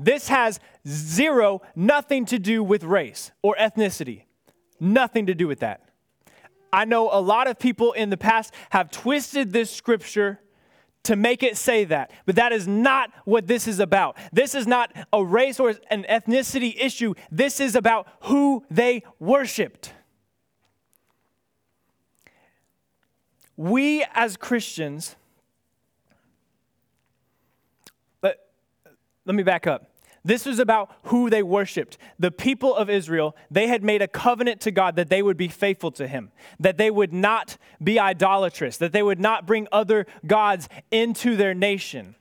This 0.03 0.29
has 0.29 0.59
zero, 0.89 1.61
nothing 1.77 2.25
to 2.27 2.39
do 2.39 2.65
with 2.65 2.85
race 2.85 3.33
or 3.43 3.55
ethnicity. 3.57 4.23
Nothing 4.81 5.27
to 5.27 5.35
do 5.35 5.47
with 5.47 5.61
that. 5.61 5.83
I 6.73 6.87
know 6.87 7.11
a 7.13 7.21
lot 7.21 7.49
of 7.49 7.59
people 7.59 7.93
in 7.93 8.09
the 8.09 8.17
past 8.17 8.55
have 8.71 8.91
twisted 8.91 9.53
this 9.53 9.71
scripture 9.71 10.41
to 11.03 11.17
make 11.17 11.43
it 11.43 11.57
say 11.57 11.85
that, 11.85 12.13
but 12.25 12.37
that 12.37 12.53
is 12.53 12.67
not 12.67 13.11
what 13.25 13.47
this 13.47 13.69
is 13.69 13.79
about. 13.79 14.17
This 14.33 14.55
is 14.55 14.67
not 14.67 14.91
a 15.13 15.23
race 15.23 15.61
or 15.61 15.75
an 15.91 16.05
ethnicity 16.09 16.75
issue. 16.79 17.15
This 17.31 17.61
is 17.61 17.75
about 17.75 18.07
who 18.23 18.65
they 18.71 19.03
worshiped. 19.19 19.93
We 23.57 24.05
as 24.15 24.39
Christians 24.39 25.17
let 29.27 29.35
me 29.35 29.43
back 29.43 29.67
up. 29.67 29.90
This 30.25 30.45
was 30.45 30.59
about 30.59 30.95
who 31.05 31.31
they 31.31 31.43
worshiped. 31.43 31.97
The 32.19 32.31
people 32.31 32.75
of 32.75 32.91
Israel, 32.91 33.35
they 33.51 33.69
had 33.69 33.83
made 33.83 34.03
a 34.03 34.09
covenant 34.09 34.61
to 34.63 34.71
God 34.71 34.97
that 34.97 35.09
they 35.09 35.23
would 35.23 35.37
be 35.37 35.49
faithful 35.49 35.91
to 35.93 36.07
Him, 36.07 36.31
that 36.59 36.77
they 36.77 36.91
would 36.91 37.13
not 37.13 37.57
be 37.83 37.99
idolatrous, 37.99 38.77
that 38.77 38.93
they 38.93 39.03
would 39.03 39.21
not 39.21 39.47
bring 39.47 39.67
other 39.73 40.07
gods 40.27 40.69
into 40.91 41.37
their 41.37 41.55
nation. 41.55 42.17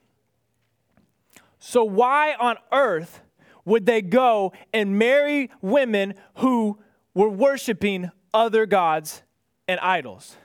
So, 1.60 1.84
why 1.84 2.36
on 2.40 2.56
earth 2.72 3.22
would 3.66 3.86
they 3.86 4.02
go 4.02 4.54
and 4.74 4.98
marry 4.98 5.52
women 5.62 6.14
who 6.36 6.80
were 7.14 7.30
worshiping 7.30 8.12
other 8.34 8.66
gods 8.66 9.24
and 9.68 9.78
idols? 9.82 10.38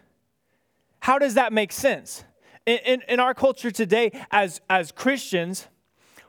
How 1.01 1.19
does 1.19 1.35
that 1.35 1.53
make 1.53 1.71
sense? 1.71 2.25
In, 2.67 2.79
in, 2.79 3.03
in 3.09 3.21
our 3.21 3.35
culture 3.35 3.71
today, 3.71 4.11
as, 4.31 4.61
as 4.69 4.91
Christians, 4.91 5.69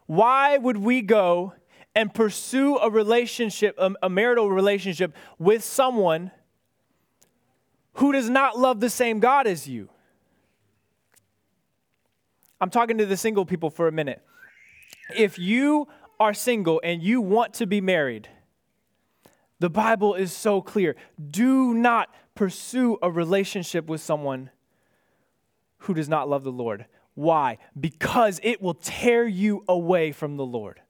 why 0.06 0.58
would 0.58 0.78
we 0.78 1.02
go 1.02 1.54
and 1.96 2.14
pursue 2.14 2.78
a 2.78 2.90
relationship, 2.90 3.76
a, 3.78 3.92
a 4.04 4.10
marital 4.10 4.50
relationship 4.50 5.16
with 5.40 5.64
someone 5.64 6.32
who 7.94 8.12
does 8.12 8.30
not 8.30 8.58
love 8.58 8.80
the 8.80 8.90
same 8.90 9.20
God 9.20 9.48
as 9.48 9.68
you? 9.68 9.90
I'm 12.60 12.70
talking 12.70 12.98
to 12.98 13.06
the 13.06 13.18
single 13.18 13.46
people 13.46 13.70
for 13.70 13.88
a 13.88 13.92
minute. 13.92 14.22
If 15.16 15.38
you 15.38 15.88
are 16.20 16.34
single 16.34 16.82
and 16.84 17.02
you 17.02 17.22
want 17.22 17.54
to 17.56 17.68
be 17.68 17.82
married, 17.82 18.30
the 19.60 19.70
Bible 19.70 20.16
is 20.16 20.34
so 20.34 20.62
clear. 20.62 20.96
Do 21.32 21.74
not 21.74 22.14
pursue 22.34 22.98
a 23.02 23.10
relationship 23.10 23.88
with 23.88 24.02
someone 24.02 24.50
who 25.80 25.94
does 25.94 26.10
not 26.10 26.28
love 26.28 26.44
the 26.44 26.52
Lord. 26.52 26.86
Why? 27.16 27.58
Because 27.80 28.40
it 28.44 28.62
will 28.62 28.74
tear 28.76 29.26
you 29.26 29.64
away 29.68 30.12
from 30.12 30.38
the 30.38 30.46
Lord. 30.46 30.82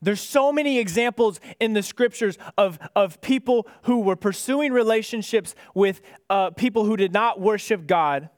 There's 0.00 0.20
so 0.20 0.52
many 0.52 0.78
examples 0.78 1.40
in 1.60 1.72
the 1.72 1.82
scriptures 1.82 2.38
of, 2.56 2.78
of 2.94 3.20
people 3.20 3.66
who 3.82 4.00
were 4.00 4.16
pursuing 4.16 4.72
relationships 4.72 5.54
with 5.74 6.00
uh, 6.30 6.50
people 6.50 6.84
who 6.84 6.96
did 6.96 7.12
not 7.12 7.40
worship 7.40 7.86
God, 7.86 8.30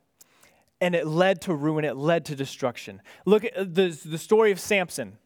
and 0.80 0.94
it 0.94 1.06
led 1.06 1.42
to 1.42 1.54
ruin, 1.54 1.84
it 1.84 1.96
led 1.96 2.24
to 2.26 2.36
destruction. 2.36 3.02
Look 3.26 3.44
at 3.44 3.74
the, 3.74 3.88
the 4.04 4.18
story 4.18 4.50
of 4.50 4.58
Samson. 4.58 5.18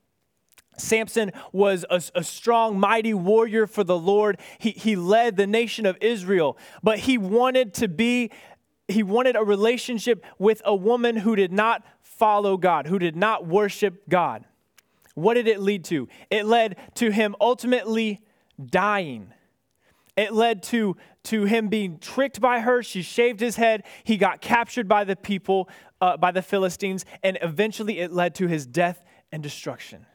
Samson 0.77 1.31
was 1.53 1.85
a, 1.89 2.03
a, 2.17 2.25
strong, 2.25 2.81
mighty 2.81 3.15
warrior 3.15 3.69
for 3.69 3.85
the 3.85 3.97
Lord. 3.97 4.41
He, 4.59 4.71
he 4.71 4.97
led 4.97 5.37
the 5.37 5.47
nation 5.47 5.87
of 5.87 5.97
Israel, 6.01 6.59
but 6.83 7.01
he 7.01 7.17
wanted 7.17 7.75
to 7.75 7.87
be 7.87 8.33
he 8.89 9.03
wanted 9.03 9.37
a 9.37 9.45
relationship 9.45 10.25
with 10.39 10.61
a 10.65 10.75
woman 10.75 11.17
who 11.17 11.37
did 11.37 11.53
not 11.53 11.85
follow 12.03 12.57
God, 12.57 12.87
who 12.87 12.99
did 12.99 13.17
not 13.17 13.47
worship 13.47 14.09
God. 14.09 14.45
What 15.15 15.35
did 15.35 15.49
it 15.49 15.61
lead 15.61 15.85
to? 15.85 16.09
It 16.31 16.45
led 16.45 16.77
to 16.97 17.11
him 17.11 17.35
ultimately 17.41 18.21
dying. 18.65 19.33
It 20.17 20.33
led 20.33 20.63
to, 20.65 20.97
to 21.25 21.45
him 21.45 21.69
being 21.69 21.99
tricked 21.99 22.41
by 22.41 22.61
her. 22.61 22.83
She 22.83 23.03
shaved 23.03 23.41
his 23.41 23.57
head. 23.57 23.85
He 24.05 24.17
got 24.17 24.41
captured 24.41 24.89
by 24.89 25.05
the 25.05 25.17
people, 25.17 25.69
uh, 26.01 26.17
by 26.17 26.31
the 26.31 26.43
Philistines, 26.43 27.05
and 27.23 27.39
eventually 27.43 28.01
it 28.01 28.13
led 28.13 28.35
to 28.37 28.47
his 28.47 28.67
death 28.67 29.03
and 29.33 29.43
destruction. 29.43 30.07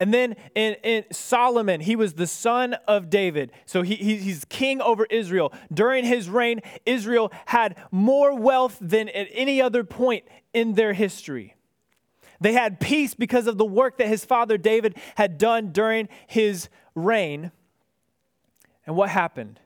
And 0.00 0.12
then 0.12 0.34
in, 0.54 0.74
in, 0.82 1.04
Solomon, 1.12 1.80
he 1.80 1.94
was 1.94 2.14
the 2.14 2.26
son 2.26 2.74
of 2.88 3.10
David. 3.10 3.52
So 3.64 3.82
he, 3.82 3.94
he, 3.94 4.16
he's 4.16 4.44
king 4.44 4.80
over 4.80 5.06
Israel. 5.08 5.52
During 5.72 6.04
his 6.04 6.28
reign, 6.28 6.60
Israel 6.84 7.32
had 7.46 7.76
more 7.90 8.34
wealth 8.34 8.76
than 8.80 9.08
at 9.10 9.28
any 9.32 9.62
other 9.62 9.84
point 9.84 10.24
in 10.52 10.74
their 10.74 10.92
history. 10.94 11.54
They 12.40 12.52
had 12.52 12.80
peace 12.80 13.14
because 13.14 13.46
of 13.46 13.56
the 13.56 13.64
work 13.64 13.98
that 13.98 14.08
his 14.08 14.24
father 14.24 14.58
David 14.58 14.96
had 15.14 15.38
done 15.38 15.70
during 15.70 16.08
his 16.26 16.68
reign. 16.94 17.52
And 18.86 18.96
what 18.96 19.10
happened? 19.10 19.60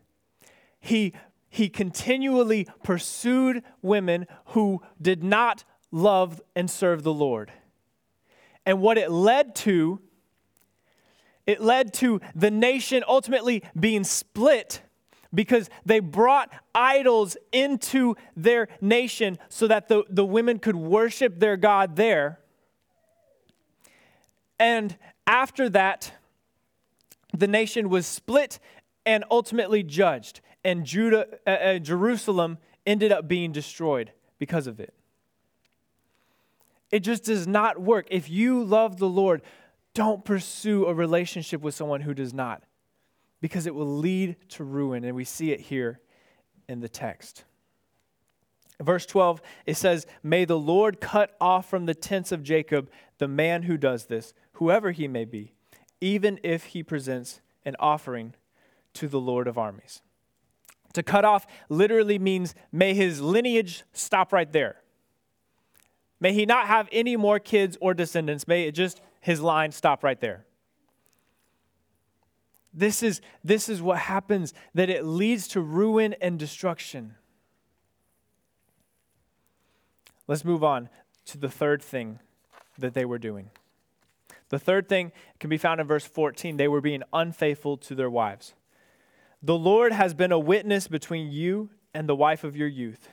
He, 0.78 1.14
he 1.48 1.68
continually 1.68 2.68
pursued 2.82 3.62
women 3.82 4.26
who 4.46 4.82
did 5.00 5.24
not 5.24 5.64
love 5.90 6.40
and 6.54 6.70
serve 6.70 7.02
the 7.02 7.12
Lord. 7.12 7.50
And 8.66 8.80
what 8.80 8.98
it 8.98 9.10
led 9.10 9.54
to, 9.56 10.00
it 11.48 11.62
led 11.62 11.94
to 11.94 12.20
the 12.34 12.50
nation 12.50 13.02
ultimately 13.08 13.64
being 13.78 14.04
split 14.04 14.82
because 15.34 15.70
they 15.84 15.98
brought 15.98 16.50
idols 16.74 17.38
into 17.52 18.16
their 18.36 18.68
nation 18.82 19.38
so 19.48 19.66
that 19.66 19.88
the, 19.88 20.04
the 20.10 20.26
women 20.26 20.58
could 20.58 20.76
worship 20.76 21.40
their 21.40 21.56
God 21.56 21.96
there. 21.96 22.38
And 24.60 24.96
after 25.26 25.70
that, 25.70 26.12
the 27.36 27.48
nation 27.48 27.88
was 27.88 28.06
split 28.06 28.58
and 29.06 29.24
ultimately 29.30 29.82
judged, 29.82 30.42
and 30.64 30.84
Judah, 30.84 31.26
uh, 31.46 31.50
uh, 31.50 31.78
Jerusalem 31.78 32.58
ended 32.84 33.10
up 33.10 33.26
being 33.26 33.52
destroyed 33.52 34.12
because 34.38 34.66
of 34.66 34.80
it. 34.80 34.92
It 36.90 37.00
just 37.00 37.24
does 37.24 37.46
not 37.46 37.80
work. 37.80 38.06
If 38.10 38.28
you 38.28 38.62
love 38.62 38.98
the 38.98 39.08
Lord, 39.08 39.40
don't 39.94 40.24
pursue 40.24 40.86
a 40.86 40.94
relationship 40.94 41.60
with 41.60 41.74
someone 41.74 42.02
who 42.02 42.14
does 42.14 42.32
not, 42.32 42.62
because 43.40 43.66
it 43.66 43.74
will 43.74 43.98
lead 43.98 44.36
to 44.50 44.64
ruin, 44.64 45.04
and 45.04 45.14
we 45.14 45.24
see 45.24 45.52
it 45.52 45.60
here 45.60 46.00
in 46.68 46.80
the 46.80 46.88
text. 46.88 47.44
Verse 48.80 49.06
12, 49.06 49.42
it 49.66 49.76
says, 49.76 50.06
May 50.22 50.44
the 50.44 50.58
Lord 50.58 51.00
cut 51.00 51.36
off 51.40 51.68
from 51.68 51.86
the 51.86 51.94
tents 51.94 52.30
of 52.30 52.44
Jacob 52.44 52.90
the 53.18 53.26
man 53.26 53.64
who 53.64 53.76
does 53.76 54.06
this, 54.06 54.34
whoever 54.52 54.92
he 54.92 55.08
may 55.08 55.24
be, 55.24 55.54
even 56.00 56.38
if 56.44 56.66
he 56.66 56.82
presents 56.82 57.40
an 57.64 57.74
offering 57.80 58.34
to 58.94 59.08
the 59.08 59.20
Lord 59.20 59.48
of 59.48 59.58
armies. 59.58 60.00
To 60.92 61.02
cut 61.02 61.24
off 61.24 61.46
literally 61.68 62.18
means 62.18 62.54
may 62.72 62.94
his 62.94 63.20
lineage 63.20 63.82
stop 63.92 64.32
right 64.32 64.50
there. 64.50 64.76
May 66.20 66.32
he 66.32 66.46
not 66.46 66.66
have 66.66 66.88
any 66.90 67.16
more 67.16 67.38
kids 67.38 67.76
or 67.80 67.94
descendants. 67.94 68.48
May 68.48 68.64
it 68.64 68.72
just 68.72 69.00
his 69.20 69.40
line 69.40 69.72
stop 69.72 70.02
right 70.04 70.20
there. 70.20 70.44
This 72.72 73.02
is, 73.02 73.20
this 73.42 73.68
is 73.68 73.82
what 73.82 73.98
happens, 73.98 74.54
that 74.74 74.90
it 74.90 75.04
leads 75.04 75.48
to 75.48 75.60
ruin 75.60 76.14
and 76.20 76.38
destruction. 76.38 77.14
Let's 80.26 80.44
move 80.44 80.62
on 80.62 80.88
to 81.26 81.38
the 81.38 81.48
third 81.48 81.82
thing 81.82 82.20
that 82.78 82.94
they 82.94 83.04
were 83.04 83.18
doing. 83.18 83.50
The 84.50 84.58
third 84.58 84.88
thing 84.88 85.12
can 85.40 85.50
be 85.50 85.58
found 85.58 85.80
in 85.80 85.86
verse 85.86 86.04
14. 86.04 86.56
They 86.56 86.68
were 86.68 86.80
being 86.80 87.02
unfaithful 87.12 87.76
to 87.78 87.94
their 87.94 88.10
wives. 88.10 88.54
The 89.42 89.58
Lord 89.58 89.92
has 89.92 90.14
been 90.14 90.32
a 90.32 90.38
witness 90.38 90.88
between 90.88 91.30
you 91.30 91.70
and 91.94 92.08
the 92.08 92.16
wife 92.16 92.44
of 92.44 92.56
your 92.56 92.68
youth. 92.68 93.08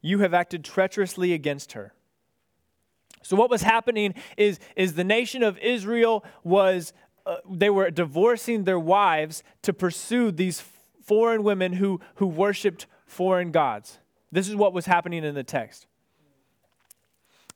You 0.00 0.20
have 0.20 0.34
acted 0.34 0.64
treacherously 0.64 1.32
against 1.32 1.72
her. 1.72 1.92
So, 3.22 3.36
what 3.36 3.50
was 3.50 3.62
happening 3.62 4.14
is, 4.36 4.58
is 4.76 4.94
the 4.94 5.04
nation 5.04 5.42
of 5.42 5.58
Israel 5.58 6.24
was, 6.42 6.92
uh, 7.26 7.36
they 7.50 7.70
were 7.70 7.90
divorcing 7.90 8.64
their 8.64 8.78
wives 8.78 9.42
to 9.62 9.72
pursue 9.72 10.30
these 10.30 10.62
foreign 11.02 11.42
women 11.42 11.74
who, 11.74 12.00
who 12.16 12.26
worshiped 12.26 12.86
foreign 13.06 13.50
gods. 13.50 13.98
This 14.32 14.48
is 14.48 14.56
what 14.56 14.72
was 14.72 14.86
happening 14.86 15.24
in 15.24 15.34
the 15.34 15.44
text. 15.44 15.86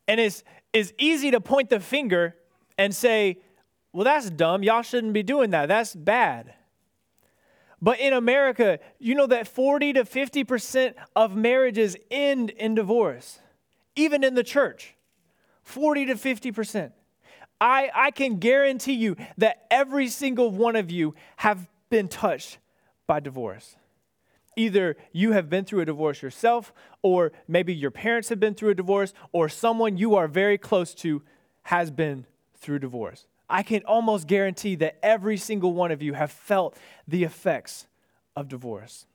And 0.07 0.19
it's, 0.19 0.43
it's 0.73 0.93
easy 0.99 1.31
to 1.31 1.41
point 1.41 1.69
the 1.69 1.79
finger 1.79 2.35
and 2.77 2.93
say, 2.93 3.39
well, 3.91 4.03
that's 4.03 4.29
dumb. 4.29 4.61
Y'all 4.61 4.81
shouldn't 4.81 5.13
be 5.13 5.23
doing 5.23 5.51
that. 5.51 5.67
That's 5.67 5.95
bad. 5.95 6.53
But 7.81 7.99
in 7.99 8.13
America, 8.13 8.79
you 8.99 9.15
know 9.15 9.27
that 9.27 9.47
40 9.47 9.93
to 9.93 10.03
50% 10.03 10.93
of 11.15 11.35
marriages 11.35 11.95
end 12.11 12.49
in 12.51 12.75
divorce, 12.75 13.39
even 13.95 14.23
in 14.23 14.35
the 14.35 14.43
church. 14.43 14.95
40 15.65 16.05
to 16.05 16.15
50%. 16.15 16.91
I, 17.59 17.89
I 17.93 18.11
can 18.11 18.37
guarantee 18.37 18.93
you 18.93 19.17
that 19.37 19.65
every 19.69 20.07
single 20.07 20.51
one 20.51 20.75
of 20.75 20.91
you 20.91 21.15
have 21.37 21.67
been 21.89 22.07
touched 22.07 22.59
by 23.07 23.19
divorce. 23.19 23.75
Either 24.55 24.95
you 25.11 25.33
have 25.33 25.49
been 25.49 25.65
through 25.65 25.81
a 25.81 25.85
divorce 25.85 26.21
yourself, 26.21 26.73
or 27.01 27.31
maybe 27.47 27.73
your 27.73 27.91
parents 27.91 28.29
have 28.29 28.39
been 28.39 28.53
through 28.53 28.69
a 28.69 28.75
divorce, 28.75 29.13
or 29.31 29.49
someone 29.49 29.97
you 29.97 30.15
are 30.15 30.27
very 30.27 30.57
close 30.57 30.93
to 30.95 31.21
has 31.63 31.91
been 31.91 32.25
through 32.57 32.79
divorce. 32.79 33.25
I 33.49 33.63
can 33.63 33.83
almost 33.85 34.27
guarantee 34.27 34.75
that 34.75 34.97
every 35.03 35.37
single 35.37 35.73
one 35.73 35.91
of 35.91 36.01
you 36.01 36.13
have 36.13 36.31
felt 36.31 36.77
the 37.07 37.23
effects 37.23 37.87
of 38.35 38.47
divorce. 38.47 39.05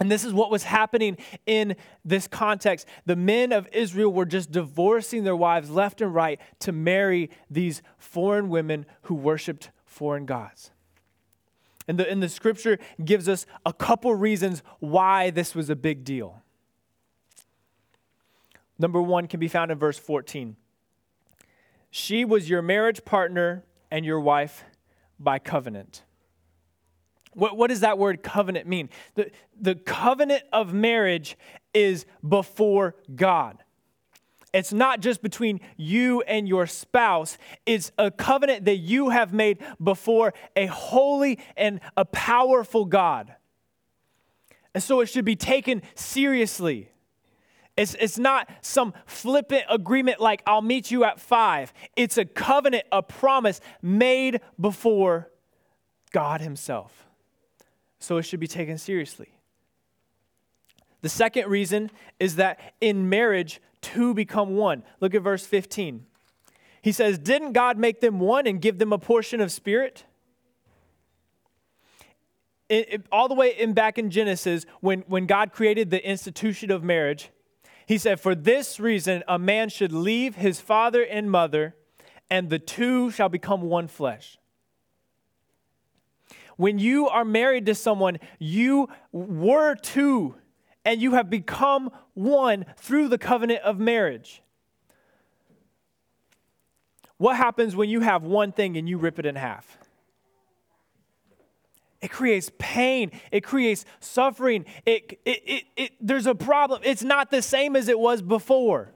And 0.00 0.10
this 0.10 0.24
is 0.24 0.32
what 0.32 0.50
was 0.50 0.64
happening 0.64 1.16
in 1.46 1.74
this 2.04 2.28
context. 2.28 2.86
The 3.06 3.16
men 3.16 3.52
of 3.52 3.68
Israel 3.72 4.12
were 4.12 4.26
just 4.26 4.52
divorcing 4.52 5.24
their 5.24 5.34
wives 5.36 5.70
left 5.70 6.00
and 6.00 6.14
right 6.14 6.40
to 6.60 6.72
marry 6.72 7.30
these 7.50 7.82
foreign 7.96 8.48
women 8.48 8.86
who 9.02 9.14
worshiped 9.14 9.70
foreign 9.84 10.24
gods. 10.24 10.70
And 11.88 11.98
the, 11.98 12.08
and 12.08 12.22
the 12.22 12.28
scripture 12.28 12.78
gives 13.04 13.28
us 13.28 13.46
a 13.64 13.72
couple 13.72 14.14
reasons 14.14 14.62
why 14.78 15.30
this 15.30 15.54
was 15.54 15.70
a 15.70 15.76
big 15.76 16.04
deal. 16.04 16.42
Number 18.78 19.02
one 19.02 19.26
can 19.26 19.40
be 19.40 19.48
found 19.48 19.72
in 19.72 19.78
verse 19.78 19.98
14. 19.98 20.56
She 21.90 22.24
was 22.24 22.48
your 22.48 22.62
marriage 22.62 23.04
partner 23.04 23.64
and 23.90 24.04
your 24.04 24.20
wife 24.20 24.64
by 25.18 25.38
covenant. 25.38 26.02
What, 27.34 27.56
what 27.56 27.68
does 27.68 27.80
that 27.80 27.98
word 27.98 28.22
covenant 28.22 28.66
mean? 28.66 28.88
The, 29.14 29.30
the 29.60 29.74
covenant 29.74 30.42
of 30.52 30.72
marriage 30.72 31.36
is 31.74 32.06
before 32.26 32.96
God. 33.14 33.62
It's 34.52 34.72
not 34.72 35.00
just 35.00 35.22
between 35.22 35.60
you 35.76 36.22
and 36.22 36.48
your 36.48 36.66
spouse, 36.66 37.36
it's 37.66 37.92
a 37.98 38.10
covenant 38.10 38.64
that 38.64 38.76
you 38.76 39.10
have 39.10 39.32
made 39.32 39.58
before 39.82 40.32
a 40.56 40.66
holy 40.66 41.38
and 41.56 41.80
a 41.96 42.04
powerful 42.04 42.86
God. 42.86 43.34
And 44.74 44.82
so 44.82 45.00
it 45.00 45.06
should 45.06 45.24
be 45.24 45.36
taken 45.36 45.82
seriously. 45.94 46.90
It's, 47.76 47.94
it's 47.94 48.18
not 48.18 48.48
some 48.60 48.92
flippant 49.06 49.64
agreement 49.70 50.18
like, 50.18 50.42
I'll 50.46 50.62
meet 50.62 50.90
you 50.90 51.04
at 51.04 51.20
five. 51.20 51.72
It's 51.94 52.18
a 52.18 52.24
covenant, 52.24 52.84
a 52.90 53.02
promise 53.02 53.60
made 53.82 54.40
before 54.58 55.30
God 56.10 56.40
Himself. 56.40 57.07
So 57.98 58.16
it 58.18 58.22
should 58.22 58.40
be 58.40 58.46
taken 58.46 58.78
seriously. 58.78 59.28
The 61.00 61.08
second 61.08 61.48
reason 61.48 61.90
is 62.18 62.36
that 62.36 62.60
in 62.80 63.08
marriage, 63.08 63.60
two 63.80 64.14
become 64.14 64.56
one. 64.56 64.82
Look 65.00 65.14
at 65.14 65.22
verse 65.22 65.46
15. 65.46 66.06
He 66.82 66.92
says, 66.92 67.18
Didn't 67.18 67.52
God 67.52 67.78
make 67.78 68.00
them 68.00 68.20
one 68.20 68.46
and 68.46 68.60
give 68.60 68.78
them 68.78 68.92
a 68.92 68.98
portion 68.98 69.40
of 69.40 69.52
spirit? 69.52 70.04
It, 72.68 72.92
it, 72.92 73.06
all 73.10 73.28
the 73.28 73.34
way 73.34 73.50
in 73.58 73.72
back 73.72 73.98
in 73.98 74.10
Genesis, 74.10 74.66
when, 74.80 75.00
when 75.06 75.26
God 75.26 75.52
created 75.52 75.90
the 75.90 76.06
institution 76.06 76.70
of 76.70 76.84
marriage, 76.84 77.30
he 77.86 77.96
said, 77.96 78.20
For 78.20 78.34
this 78.34 78.78
reason, 78.78 79.22
a 79.26 79.38
man 79.38 79.70
should 79.70 79.92
leave 79.92 80.34
his 80.34 80.60
father 80.60 81.02
and 81.02 81.30
mother, 81.30 81.74
and 82.28 82.50
the 82.50 82.58
two 82.58 83.10
shall 83.10 83.30
become 83.30 83.62
one 83.62 83.88
flesh. 83.88 84.38
When 86.58 86.80
you 86.80 87.08
are 87.08 87.24
married 87.24 87.66
to 87.66 87.74
someone, 87.76 88.18
you 88.40 88.88
were 89.12 89.76
two, 89.76 90.34
and 90.84 91.00
you 91.00 91.12
have 91.12 91.30
become 91.30 91.92
one 92.14 92.66
through 92.76 93.08
the 93.08 93.16
covenant 93.16 93.62
of 93.62 93.78
marriage. 93.78 94.42
What 97.16 97.36
happens 97.36 97.76
when 97.76 97.88
you 97.88 98.00
have 98.00 98.24
one 98.24 98.50
thing 98.50 98.76
and 98.76 98.88
you 98.88 98.98
rip 98.98 99.20
it 99.20 99.26
in 99.26 99.36
half? 99.36 99.78
It 102.00 102.10
creates 102.10 102.50
pain. 102.58 103.12
It 103.30 103.44
creates 103.44 103.84
suffering. 104.00 104.64
It, 104.84 105.20
it, 105.24 105.42
it, 105.46 105.64
it, 105.76 105.92
there's 106.00 106.26
a 106.26 106.34
problem. 106.34 106.80
It's 106.82 107.04
not 107.04 107.30
the 107.30 107.40
same 107.40 107.76
as 107.76 107.88
it 107.88 108.00
was 108.00 108.20
before, 108.20 108.90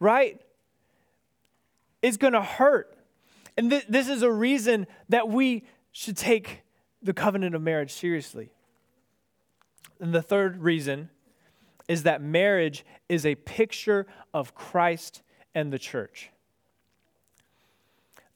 right? 0.00 0.38
It's 2.02 2.18
going 2.18 2.34
to 2.34 2.42
hurt. 2.42 2.94
And 3.56 3.70
th- 3.70 3.86
this 3.88 4.10
is 4.10 4.20
a 4.20 4.30
reason 4.30 4.86
that 5.08 5.30
we 5.30 5.64
should 5.98 6.16
take 6.16 6.62
the 7.02 7.12
covenant 7.12 7.54
of 7.54 7.62
marriage 7.62 7.92
seriously. 7.92 8.50
And 10.00 10.14
the 10.14 10.22
third 10.22 10.62
reason 10.62 11.10
is 11.88 12.02
that 12.04 12.22
marriage 12.22 12.84
is 13.08 13.24
a 13.24 13.34
picture 13.34 14.06
of 14.32 14.54
Christ 14.54 15.22
and 15.54 15.72
the 15.72 15.78
church 15.78 16.30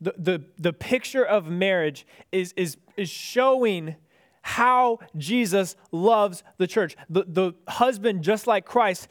the, 0.03 0.15
the, 0.19 0.45
the 0.59 0.73
picture 0.73 1.25
of 1.25 1.47
marriage 1.47 2.05
is, 2.33 2.53
is, 2.57 2.77
is 2.97 3.09
showing 3.09 3.95
how 4.43 4.99
Jesus 5.17 5.77
loves 5.93 6.43
the 6.59 6.67
church. 6.67 6.97
The, 7.09 7.25
the 7.29 7.53
husband, 7.69 8.25
just 8.25 8.49
like 8.49 8.65
Christ, 8.65 9.07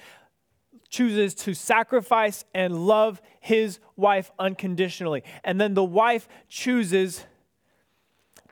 chooses 0.89 1.33
to 1.35 1.53
sacrifice 1.53 2.43
and 2.53 2.85
love 2.85 3.21
his 3.39 3.79
wife 3.95 4.31
unconditionally. 4.37 5.23
And 5.45 5.61
then 5.61 5.73
the 5.73 5.83
wife 5.83 6.27
chooses 6.49 7.25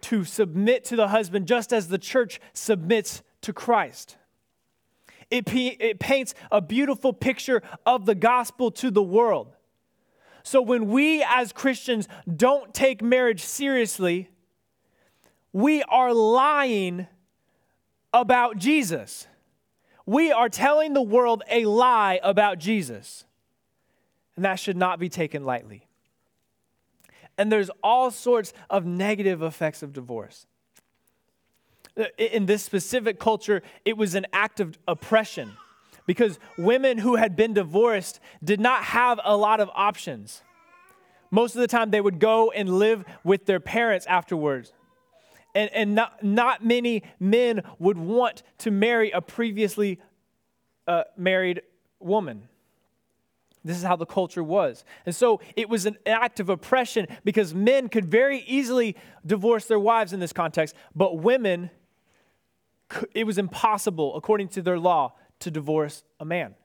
to 0.02 0.24
submit 0.24 0.86
to 0.86 0.96
the 0.96 1.10
husband 1.10 1.48
just 1.48 1.74
as 1.74 1.88
the 1.88 1.98
church 1.98 2.40
submits 2.54 3.22
to 3.42 3.54
Christ. 3.54 4.18
It, 5.30 5.48
it 5.54 6.00
paints 6.00 6.34
a 6.52 6.62
beautiful 6.62 7.14
picture 7.14 7.62
of 7.86 8.06
the 8.06 8.16
gospel 8.16 8.72
to 8.72 8.90
the 8.90 9.04
world. 9.04 9.56
So 10.44 10.62
when 10.62 10.88
we 10.88 11.24
as 11.28 11.52
Christians 11.52 12.08
don't 12.34 12.74
take 12.74 13.02
marriage 13.02 13.44
seriously, 13.44 14.30
we 15.54 15.84
are 15.84 16.14
lying 16.14 17.08
about 18.14 18.58
Jesus. 18.58 19.28
We 20.06 20.32
are 20.32 20.50
telling 20.50 20.94
the 20.94 21.02
world 21.02 21.44
a 21.50 21.66
lie 21.66 22.20
about 22.24 22.58
Jesus. 22.58 23.26
And 24.36 24.46
that 24.46 24.56
should 24.56 24.78
not 24.78 25.00
be 25.00 25.10
taken 25.10 25.44
lightly. 25.44 25.89
And 27.40 27.50
there's 27.50 27.72
all 27.82 28.12
sorts 28.12 28.52
of 28.70 28.86
negative 28.86 29.42
effects 29.42 29.82
of 29.82 29.94
divorce. 29.94 30.46
In 32.18 32.46
this 32.46 32.62
specific 32.62 33.18
culture, 33.18 33.64
it 33.86 33.96
was 33.96 34.14
an 34.14 34.28
act 34.34 34.60
of 34.60 34.78
oppression 34.90 35.54
because 36.06 36.38
women 36.58 36.98
who 36.98 37.16
had 37.16 37.38
been 37.38 37.54
divorced 37.54 38.20
did 38.44 38.60
not 38.60 38.84
have 38.84 39.22
a 39.24 39.38
lot 39.38 39.62
of 39.62 39.70
options. 39.74 40.44
Most 41.32 41.56
of 41.56 41.62
the 41.62 41.68
time, 41.68 41.92
they 41.92 42.02
would 42.02 42.20
go 42.20 42.52
and 42.52 42.78
live 42.78 43.06
with 43.24 43.46
their 43.46 43.62
parents 43.62 44.06
afterwards. 44.06 44.74
And, 45.56 45.70
and 45.74 45.96
not, 45.96 46.22
not 46.22 46.66
many 46.66 47.04
men 47.22 47.62
would 47.80 47.98
want 47.98 48.44
to 48.60 48.72
marry 48.72 49.12
a 49.12 49.22
previously 49.22 50.02
uh, 50.88 51.04
married 51.16 51.62
woman. 52.02 52.49
This 53.64 53.78
is 53.78 53.84
how 53.84 53.96
the 53.96 54.06
culture 54.06 54.44
was. 54.44 54.86
And 55.06 55.14
so 55.14 55.42
it 55.56 55.70
was 55.70 55.86
an 55.86 55.98
act 56.06 56.40
of 56.40 56.50
oppression 56.50 57.08
because 57.24 57.54
men 57.54 57.90
could 57.90 58.06
very 58.06 58.40
easily 58.48 58.96
divorce 59.26 59.66
their 59.66 59.80
wives 59.80 60.14
in 60.14 60.20
this 60.20 60.32
context, 60.32 60.76
but 60.96 61.18
women, 61.18 61.70
it 63.14 63.26
was 63.26 63.38
impossible, 63.38 64.16
according 64.16 64.48
to 64.50 64.62
their 64.62 64.80
law, 64.80 65.14
to 65.40 65.52
divorce 65.52 66.04
a 66.20 66.26
man. 66.26 66.56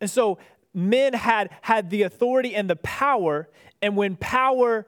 And 0.00 0.10
so 0.10 0.38
men 0.74 1.12
had, 1.12 1.50
had 1.62 1.90
the 1.90 2.02
authority 2.02 2.54
and 2.54 2.68
the 2.68 2.76
power, 2.76 3.48
and 3.80 3.96
when 3.96 4.16
power 4.16 4.86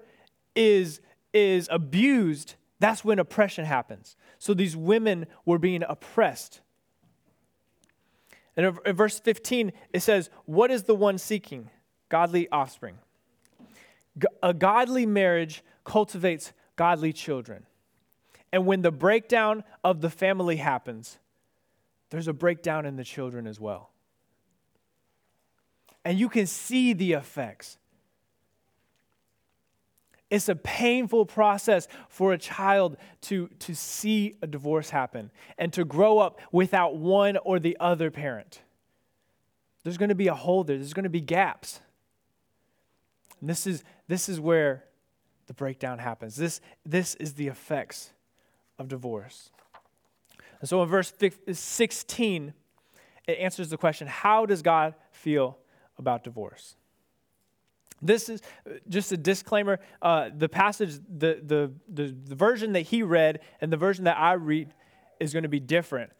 is, 0.56 1.00
is 1.32 1.68
abused, 1.70 2.56
that's 2.80 3.04
when 3.04 3.18
oppression 3.18 3.64
happens. 3.64 4.16
So 4.38 4.52
these 4.52 4.76
women 4.76 5.26
were 5.44 5.58
being 5.58 5.84
oppressed. 5.88 6.60
And 8.56 8.78
in 8.86 8.96
verse 8.96 9.18
15, 9.18 9.72
it 9.92 10.00
says, 10.00 10.30
What 10.44 10.70
is 10.70 10.84
the 10.84 10.94
one 10.94 11.18
seeking? 11.18 11.70
Godly 12.08 12.48
offspring. 12.50 12.98
A 14.42 14.54
godly 14.54 15.06
marriage 15.06 15.64
cultivates 15.84 16.52
godly 16.76 17.12
children. 17.12 17.66
And 18.52 18.66
when 18.66 18.82
the 18.82 18.92
breakdown 18.92 19.64
of 19.82 20.00
the 20.00 20.10
family 20.10 20.56
happens, 20.56 21.18
there's 22.10 22.28
a 22.28 22.32
breakdown 22.32 22.86
in 22.86 22.94
the 22.94 23.02
children 23.02 23.48
as 23.48 23.58
well. 23.58 23.90
And 26.04 26.18
you 26.18 26.28
can 26.28 26.46
see 26.46 26.92
the 26.92 27.14
effects. 27.14 27.78
It's 30.34 30.48
a 30.48 30.56
painful 30.56 31.26
process 31.26 31.86
for 32.08 32.32
a 32.32 32.38
child 32.38 32.96
to, 33.20 33.46
to 33.60 33.72
see 33.72 34.34
a 34.42 34.48
divorce 34.48 34.90
happen 34.90 35.30
and 35.58 35.72
to 35.74 35.84
grow 35.84 36.18
up 36.18 36.40
without 36.50 36.96
one 36.96 37.36
or 37.36 37.60
the 37.60 37.76
other 37.78 38.10
parent. 38.10 38.60
There's 39.84 39.96
going 39.96 40.08
to 40.08 40.16
be 40.16 40.26
a 40.26 40.34
hole 40.34 40.64
there, 40.64 40.76
there's 40.76 40.92
going 40.92 41.04
to 41.04 41.08
be 41.08 41.20
gaps. 41.20 41.78
And 43.40 43.48
this 43.48 43.64
is, 43.64 43.84
this 44.08 44.28
is 44.28 44.40
where 44.40 44.82
the 45.46 45.54
breakdown 45.54 46.00
happens. 46.00 46.34
This, 46.34 46.60
this 46.84 47.14
is 47.14 47.34
the 47.34 47.46
effects 47.46 48.10
of 48.76 48.88
divorce. 48.88 49.50
And 50.58 50.68
so 50.68 50.82
in 50.82 50.88
verse 50.88 51.12
16, 51.52 52.54
it 53.28 53.38
answers 53.38 53.70
the 53.70 53.76
question 53.76 54.08
how 54.08 54.46
does 54.46 54.62
God 54.62 54.96
feel 55.12 55.58
about 55.96 56.24
divorce? 56.24 56.74
This 58.04 58.28
is 58.28 58.42
just 58.88 59.10
a 59.12 59.16
disclaimer. 59.16 59.80
Uh, 60.02 60.30
the 60.36 60.48
passage, 60.48 61.00
the, 61.08 61.40
the, 61.42 61.72
the, 61.88 62.14
the 62.26 62.34
version 62.34 62.74
that 62.74 62.82
he 62.82 63.02
read 63.02 63.40
and 63.60 63.72
the 63.72 63.76
version 63.76 64.04
that 64.04 64.18
I 64.18 64.34
read 64.34 64.74
is 65.18 65.32
going 65.32 65.44
to 65.44 65.48
be 65.48 65.60
different. 65.60 66.12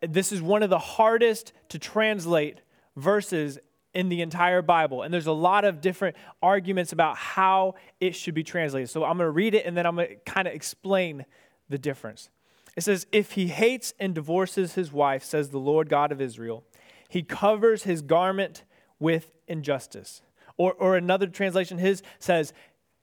This 0.00 0.32
is 0.32 0.42
one 0.42 0.62
of 0.62 0.70
the 0.70 0.78
hardest 0.78 1.52
to 1.68 1.78
translate 1.78 2.60
verses 2.96 3.58
in 3.94 4.08
the 4.08 4.22
entire 4.22 4.62
Bible. 4.62 5.02
And 5.02 5.12
there's 5.12 5.26
a 5.26 5.32
lot 5.32 5.64
of 5.64 5.80
different 5.80 6.16
arguments 6.42 6.92
about 6.92 7.16
how 7.16 7.74
it 8.00 8.16
should 8.16 8.34
be 8.34 8.42
translated. 8.42 8.88
So 8.88 9.04
I'm 9.04 9.18
going 9.18 9.26
to 9.26 9.30
read 9.30 9.54
it 9.54 9.66
and 9.66 9.76
then 9.76 9.86
I'm 9.86 9.96
going 9.96 10.08
to 10.08 10.16
kind 10.24 10.48
of 10.48 10.54
explain 10.54 11.26
the 11.68 11.78
difference. 11.78 12.30
It 12.74 12.82
says, 12.82 13.06
If 13.12 13.32
he 13.32 13.48
hates 13.48 13.92
and 14.00 14.14
divorces 14.14 14.74
his 14.74 14.92
wife, 14.92 15.22
says 15.22 15.50
the 15.50 15.58
Lord 15.58 15.88
God 15.88 16.10
of 16.10 16.20
Israel, 16.20 16.64
he 17.08 17.22
covers 17.22 17.82
his 17.82 18.00
garment 18.00 18.64
with 18.98 19.36
injustice. 19.46 20.22
Or, 20.56 20.72
or 20.74 20.96
another 20.96 21.26
translation, 21.26 21.78
his 21.78 22.02
says, 22.18 22.52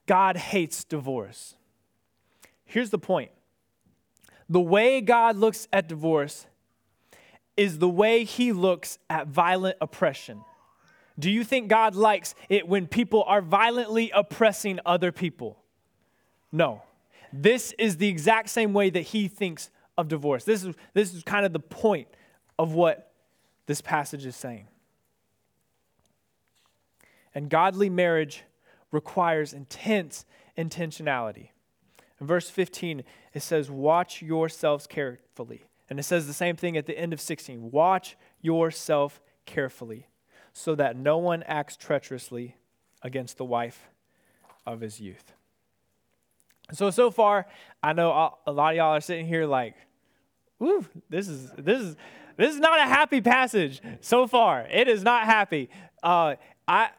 God 0.06 0.38
hates 0.38 0.84
divorce. 0.84 1.56
Here's 2.66 2.90
the 2.90 3.00
point 3.00 3.32
the 4.50 4.60
way 4.60 5.02
God 5.02 5.36
looks 5.38 5.68
at 5.72 5.88
divorce 5.88 6.48
is 7.56 7.80
the 7.80 7.90
way 7.90 8.24
he 8.24 8.52
looks 8.52 8.98
at 9.10 9.28
violent 9.28 9.78
oppression. 9.82 10.44
Do 11.20 11.30
you 11.30 11.44
think 11.44 11.68
God 11.68 11.94
likes 11.94 12.34
it 12.48 12.68
when 12.68 12.88
people 12.88 13.24
are 13.24 13.42
violently 13.42 14.12
oppressing 14.16 14.80
other 14.86 15.12
people? 15.12 15.60
No. 16.52 16.82
This 17.34 17.74
is 17.78 17.98
the 17.98 18.08
exact 18.08 18.50
same 18.50 18.74
way 18.74 18.90
that 18.90 19.02
he 19.02 19.28
thinks 19.28 19.70
of 19.98 20.08
divorce. 20.08 20.46
This 20.46 20.64
is, 20.64 20.76
this 20.94 21.14
is 21.14 21.24
kind 21.24 21.46
of 21.46 21.52
the 21.52 21.60
point 21.60 22.08
of 22.58 22.74
what 22.74 23.12
this 23.66 23.82
passage 23.82 24.26
is 24.26 24.36
saying. 24.36 24.68
And 27.34 27.50
godly 27.50 27.90
marriage 27.90 28.44
requires 28.92 29.54
intense 29.54 30.26
intentionality. 30.58 31.50
In 32.20 32.28
verse 32.28 32.50
15, 32.50 33.04
it 33.34 33.42
says, 33.42 33.72
Watch 33.72 34.22
yourselves 34.22 34.88
carefully. 34.88 35.66
And 35.90 36.00
it 36.00 36.04
says 36.04 36.28
the 36.28 36.34
same 36.34 36.56
thing 36.56 36.78
at 36.78 36.86
the 36.86 36.98
end 36.98 37.14
of 37.14 37.22
16 37.22 37.72
Watch 37.72 38.18
yourself 38.42 39.22
carefully, 39.46 40.08
so 40.54 40.76
that 40.76 40.96
no 40.96 41.18
one 41.18 41.44
acts 41.44 41.78
treacherously 41.78 42.56
against 43.02 43.38
the 43.38 43.46
wife 43.46 43.90
of 44.66 44.82
his 44.82 45.00
youth. 45.00 45.34
So, 46.72 46.92
so 46.92 47.10
far, 47.10 47.48
I 47.82 47.94
know 47.94 48.12
a 48.46 48.52
lot 48.52 48.72
of 48.72 48.78
y'all 48.78 48.96
are 48.96 49.02
sitting 49.02 49.26
here 49.26 49.46
like, 49.46 49.76
Ooh, 50.62 50.86
this 51.10 51.28
is, 51.28 51.52
this 51.58 51.82
is, 51.82 51.96
this 52.36 52.54
is 52.54 52.60
not 52.60 52.80
a 52.80 52.84
happy 52.84 53.22
passage 53.22 53.82
so 54.02 54.28
far. 54.28 54.68
It 54.70 54.88
is 54.88 55.04
not 55.04 55.26
happy. 55.26 55.70
Uh, 56.04 56.36
I, 56.70 56.90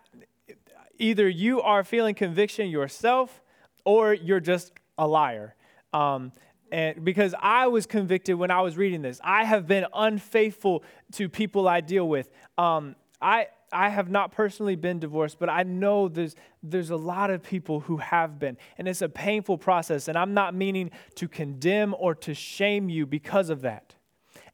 either 0.98 1.28
you 1.28 1.62
are 1.62 1.84
feeling 1.84 2.16
conviction 2.16 2.68
yourself 2.68 3.40
or 3.84 4.12
you're 4.12 4.40
just 4.40 4.72
a 4.98 5.06
liar. 5.06 5.54
Um, 5.92 6.32
and 6.72 7.04
because 7.04 7.34
I 7.40 7.68
was 7.68 7.86
convicted 7.86 8.34
when 8.34 8.50
I 8.50 8.62
was 8.62 8.76
reading 8.76 9.00
this, 9.00 9.20
I 9.22 9.44
have 9.44 9.66
been 9.66 9.86
unfaithful 9.94 10.82
to 11.12 11.28
people 11.28 11.68
I 11.68 11.80
deal 11.80 12.08
with. 12.08 12.30
Um, 12.58 12.96
I 13.22 13.46
I 13.72 13.88
have 13.88 14.10
not 14.10 14.32
personally 14.32 14.74
been 14.74 14.98
divorced, 14.98 15.38
but 15.38 15.48
I 15.48 15.62
know 15.62 16.08
there's 16.08 16.34
there's 16.62 16.90
a 16.90 16.96
lot 16.96 17.30
of 17.30 17.42
people 17.42 17.80
who 17.80 17.98
have 17.98 18.38
been, 18.38 18.56
and 18.78 18.88
it's 18.88 19.02
a 19.02 19.08
painful 19.08 19.58
process. 19.58 20.08
And 20.08 20.18
I'm 20.18 20.34
not 20.34 20.54
meaning 20.54 20.90
to 21.16 21.28
condemn 21.28 21.94
or 21.98 22.14
to 22.16 22.34
shame 22.34 22.88
you 22.88 23.06
because 23.06 23.50
of 23.50 23.62
that. 23.62 23.94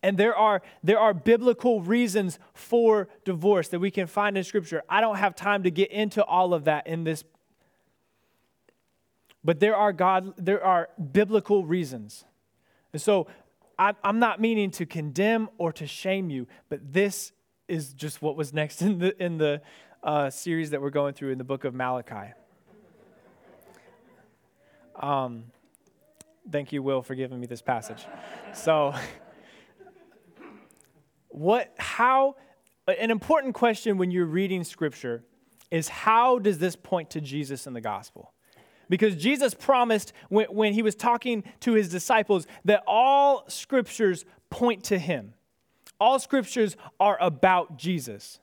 And 0.02 0.18
there 0.18 0.36
are, 0.36 0.62
there 0.82 0.98
are 0.98 1.14
biblical 1.14 1.80
reasons 1.80 2.38
for 2.54 3.08
divorce 3.24 3.68
that 3.68 3.78
we 3.78 3.90
can 3.90 4.06
find 4.06 4.36
in 4.36 4.44
Scripture. 4.44 4.82
I 4.88 5.00
don't 5.00 5.16
have 5.16 5.34
time 5.34 5.62
to 5.64 5.70
get 5.70 5.90
into 5.90 6.24
all 6.24 6.54
of 6.54 6.64
that 6.64 6.86
in 6.86 7.04
this. 7.04 7.24
But 9.44 9.60
there 9.60 9.76
are, 9.76 9.92
God, 9.92 10.34
there 10.36 10.62
are 10.62 10.88
biblical 11.12 11.64
reasons. 11.64 12.24
And 12.92 13.00
so 13.00 13.26
I, 13.78 13.94
I'm 14.02 14.18
not 14.18 14.40
meaning 14.40 14.70
to 14.72 14.86
condemn 14.86 15.48
or 15.58 15.72
to 15.74 15.86
shame 15.86 16.30
you, 16.30 16.46
but 16.68 16.92
this 16.92 17.32
is 17.68 17.92
just 17.92 18.22
what 18.22 18.36
was 18.36 18.52
next 18.52 18.82
in 18.82 18.98
the, 18.98 19.22
in 19.22 19.38
the 19.38 19.62
uh, 20.02 20.30
series 20.30 20.70
that 20.70 20.80
we're 20.80 20.90
going 20.90 21.14
through 21.14 21.30
in 21.30 21.38
the 21.38 21.44
book 21.44 21.64
of 21.64 21.74
Malachi. 21.74 22.32
Um, 24.94 25.44
thank 26.50 26.72
you, 26.72 26.82
Will, 26.82 27.02
for 27.02 27.14
giving 27.14 27.38
me 27.38 27.46
this 27.46 27.62
passage. 27.62 28.04
So. 28.52 28.94
what, 31.36 31.74
how, 31.76 32.36
an 32.88 33.10
important 33.10 33.54
question 33.54 33.98
when 33.98 34.10
you're 34.10 34.24
reading 34.24 34.64
scripture 34.64 35.22
is 35.70 35.86
how 35.86 36.38
does 36.38 36.56
this 36.58 36.74
point 36.74 37.10
to 37.10 37.20
Jesus 37.20 37.66
in 37.66 37.74
the 37.74 37.80
gospel? 37.82 38.32
Because 38.88 39.16
Jesus 39.16 39.52
promised 39.52 40.14
when, 40.30 40.46
when 40.46 40.72
he 40.72 40.80
was 40.80 40.94
talking 40.94 41.44
to 41.60 41.74
his 41.74 41.90
disciples 41.90 42.46
that 42.64 42.82
all 42.86 43.44
scriptures 43.48 44.24
point 44.48 44.84
to 44.84 44.98
him. 44.98 45.34
All 46.00 46.18
scriptures 46.18 46.74
are 46.98 47.18
about 47.20 47.76
Jesus. 47.76 48.38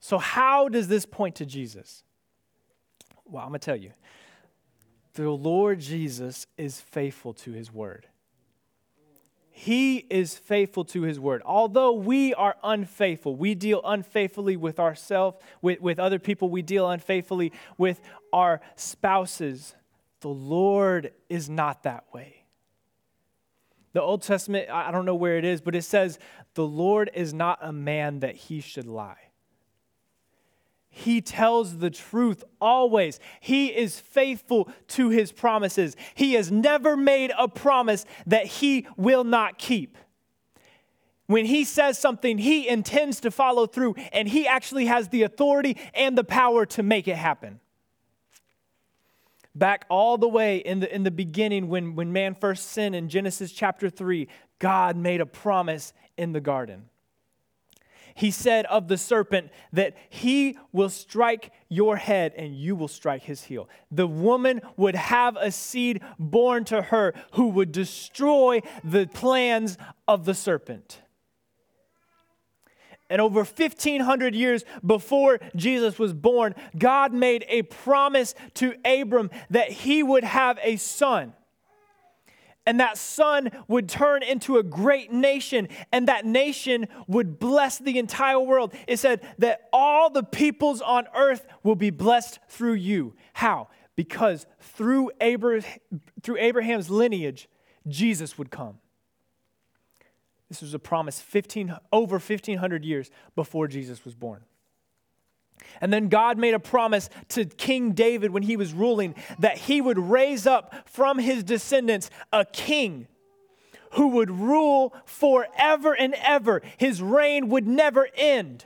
So, 0.00 0.16
how 0.16 0.70
does 0.70 0.88
this 0.88 1.04
point 1.04 1.34
to 1.36 1.44
Jesus? 1.44 2.04
Well, 3.26 3.42
I'm 3.42 3.50
going 3.50 3.60
to 3.60 3.64
tell 3.66 3.76
you. 3.76 3.92
The 5.12 5.28
Lord 5.28 5.80
Jesus 5.80 6.46
is 6.56 6.80
faithful 6.80 7.34
to 7.34 7.52
his 7.52 7.70
word. 7.70 8.07
He 9.60 10.06
is 10.08 10.38
faithful 10.38 10.84
to 10.84 11.02
his 11.02 11.18
word. 11.18 11.42
Although 11.44 11.94
we 11.94 12.32
are 12.32 12.54
unfaithful, 12.62 13.34
we 13.34 13.56
deal 13.56 13.80
unfaithfully 13.84 14.56
with 14.56 14.78
ourselves, 14.78 15.36
with, 15.60 15.80
with 15.80 15.98
other 15.98 16.20
people, 16.20 16.48
we 16.48 16.62
deal 16.62 16.88
unfaithfully 16.88 17.52
with 17.76 18.00
our 18.32 18.60
spouses. 18.76 19.74
The 20.20 20.28
Lord 20.28 21.12
is 21.28 21.50
not 21.50 21.82
that 21.82 22.04
way. 22.14 22.44
The 23.94 24.00
Old 24.00 24.22
Testament, 24.22 24.70
I 24.70 24.92
don't 24.92 25.04
know 25.04 25.16
where 25.16 25.38
it 25.38 25.44
is, 25.44 25.60
but 25.60 25.74
it 25.74 25.82
says, 25.82 26.20
The 26.54 26.64
Lord 26.64 27.10
is 27.12 27.34
not 27.34 27.58
a 27.60 27.72
man 27.72 28.20
that 28.20 28.36
he 28.36 28.60
should 28.60 28.86
lie. 28.86 29.27
He 30.98 31.20
tells 31.20 31.78
the 31.78 31.90
truth 31.90 32.42
always. 32.60 33.20
He 33.40 33.68
is 33.68 34.00
faithful 34.00 34.68
to 34.88 35.10
his 35.10 35.30
promises. 35.30 35.96
He 36.14 36.32
has 36.32 36.50
never 36.50 36.96
made 36.96 37.32
a 37.38 37.46
promise 37.46 38.04
that 38.26 38.46
he 38.46 38.86
will 38.96 39.22
not 39.22 39.58
keep. 39.58 39.96
When 41.26 41.44
he 41.44 41.62
says 41.62 41.98
something, 41.98 42.38
he 42.38 42.66
intends 42.68 43.20
to 43.20 43.30
follow 43.30 43.66
through, 43.66 43.94
and 44.12 44.28
he 44.28 44.48
actually 44.48 44.86
has 44.86 45.08
the 45.08 45.22
authority 45.22 45.76
and 45.94 46.18
the 46.18 46.24
power 46.24 46.66
to 46.66 46.82
make 46.82 47.06
it 47.06 47.16
happen. 47.16 47.60
Back 49.54 49.84
all 49.88 50.18
the 50.18 50.28
way 50.28 50.56
in 50.56 50.80
the, 50.80 50.92
in 50.92 51.04
the 51.04 51.10
beginning, 51.12 51.68
when, 51.68 51.94
when 51.94 52.12
man 52.12 52.34
first 52.34 52.70
sinned 52.70 52.96
in 52.96 53.08
Genesis 53.08 53.52
chapter 53.52 53.88
3, 53.88 54.26
God 54.58 54.96
made 54.96 55.20
a 55.20 55.26
promise 55.26 55.92
in 56.16 56.32
the 56.32 56.40
garden 56.40 56.88
he 58.18 58.32
said 58.32 58.66
of 58.66 58.88
the 58.88 58.98
serpent 58.98 59.48
that 59.72 59.96
he 60.08 60.58
will 60.72 60.88
strike 60.88 61.52
your 61.68 61.96
head 61.96 62.32
and 62.36 62.52
you 62.52 62.74
will 62.74 62.88
strike 62.88 63.22
his 63.22 63.44
heel. 63.44 63.68
The 63.92 64.08
woman 64.08 64.60
would 64.76 64.96
have 64.96 65.36
a 65.36 65.52
seed 65.52 66.02
born 66.18 66.64
to 66.64 66.82
her 66.82 67.14
who 67.34 67.46
would 67.50 67.70
destroy 67.70 68.62
the 68.82 69.06
plans 69.06 69.78
of 70.08 70.24
the 70.24 70.34
serpent. 70.34 71.00
And 73.08 73.20
over 73.22 73.44
1500 73.44 74.34
years 74.34 74.64
before 74.84 75.38
Jesus 75.54 75.96
was 75.96 76.12
born, 76.12 76.56
God 76.76 77.12
made 77.12 77.46
a 77.48 77.62
promise 77.62 78.34
to 78.54 78.74
Abram 78.84 79.30
that 79.50 79.70
he 79.70 80.02
would 80.02 80.24
have 80.24 80.58
a 80.64 80.74
son 80.74 81.34
and 82.68 82.80
that 82.80 82.98
son 82.98 83.50
would 83.66 83.88
turn 83.88 84.22
into 84.22 84.58
a 84.58 84.62
great 84.62 85.10
nation, 85.10 85.68
and 85.90 86.06
that 86.06 86.26
nation 86.26 86.86
would 87.06 87.38
bless 87.38 87.78
the 87.78 87.98
entire 87.98 88.38
world. 88.38 88.74
It 88.86 88.98
said 88.98 89.26
that 89.38 89.70
all 89.72 90.10
the 90.10 90.22
peoples 90.22 90.82
on 90.82 91.06
earth 91.16 91.46
will 91.62 91.76
be 91.76 91.88
blessed 91.88 92.38
through 92.46 92.74
you. 92.74 93.14
How? 93.32 93.68
Because 93.96 94.44
through, 94.60 95.12
through 96.22 96.36
Abraham's 96.36 96.90
lineage, 96.90 97.48
Jesus 97.86 98.36
would 98.36 98.50
come. 98.50 98.80
This 100.50 100.60
was 100.60 100.74
a 100.74 100.78
promise 100.78 101.22
15, 101.22 101.74
over 101.90 102.16
1,500 102.16 102.84
years 102.84 103.10
before 103.34 103.66
Jesus 103.66 104.04
was 104.04 104.14
born. 104.14 104.44
And 105.80 105.92
then 105.92 106.08
God 106.08 106.38
made 106.38 106.54
a 106.54 106.58
promise 106.58 107.08
to 107.28 107.44
King 107.44 107.92
David 107.92 108.30
when 108.30 108.42
he 108.42 108.56
was 108.56 108.72
ruling 108.72 109.14
that 109.38 109.58
he 109.58 109.80
would 109.80 109.98
raise 109.98 110.46
up 110.46 110.74
from 110.88 111.18
his 111.18 111.42
descendants 111.44 112.10
a 112.32 112.44
king 112.44 113.06
who 113.92 114.08
would 114.08 114.30
rule 114.30 114.94
forever 115.04 115.94
and 115.94 116.14
ever. 116.22 116.62
His 116.76 117.00
reign 117.00 117.48
would 117.48 117.66
never 117.66 118.08
end. 118.16 118.64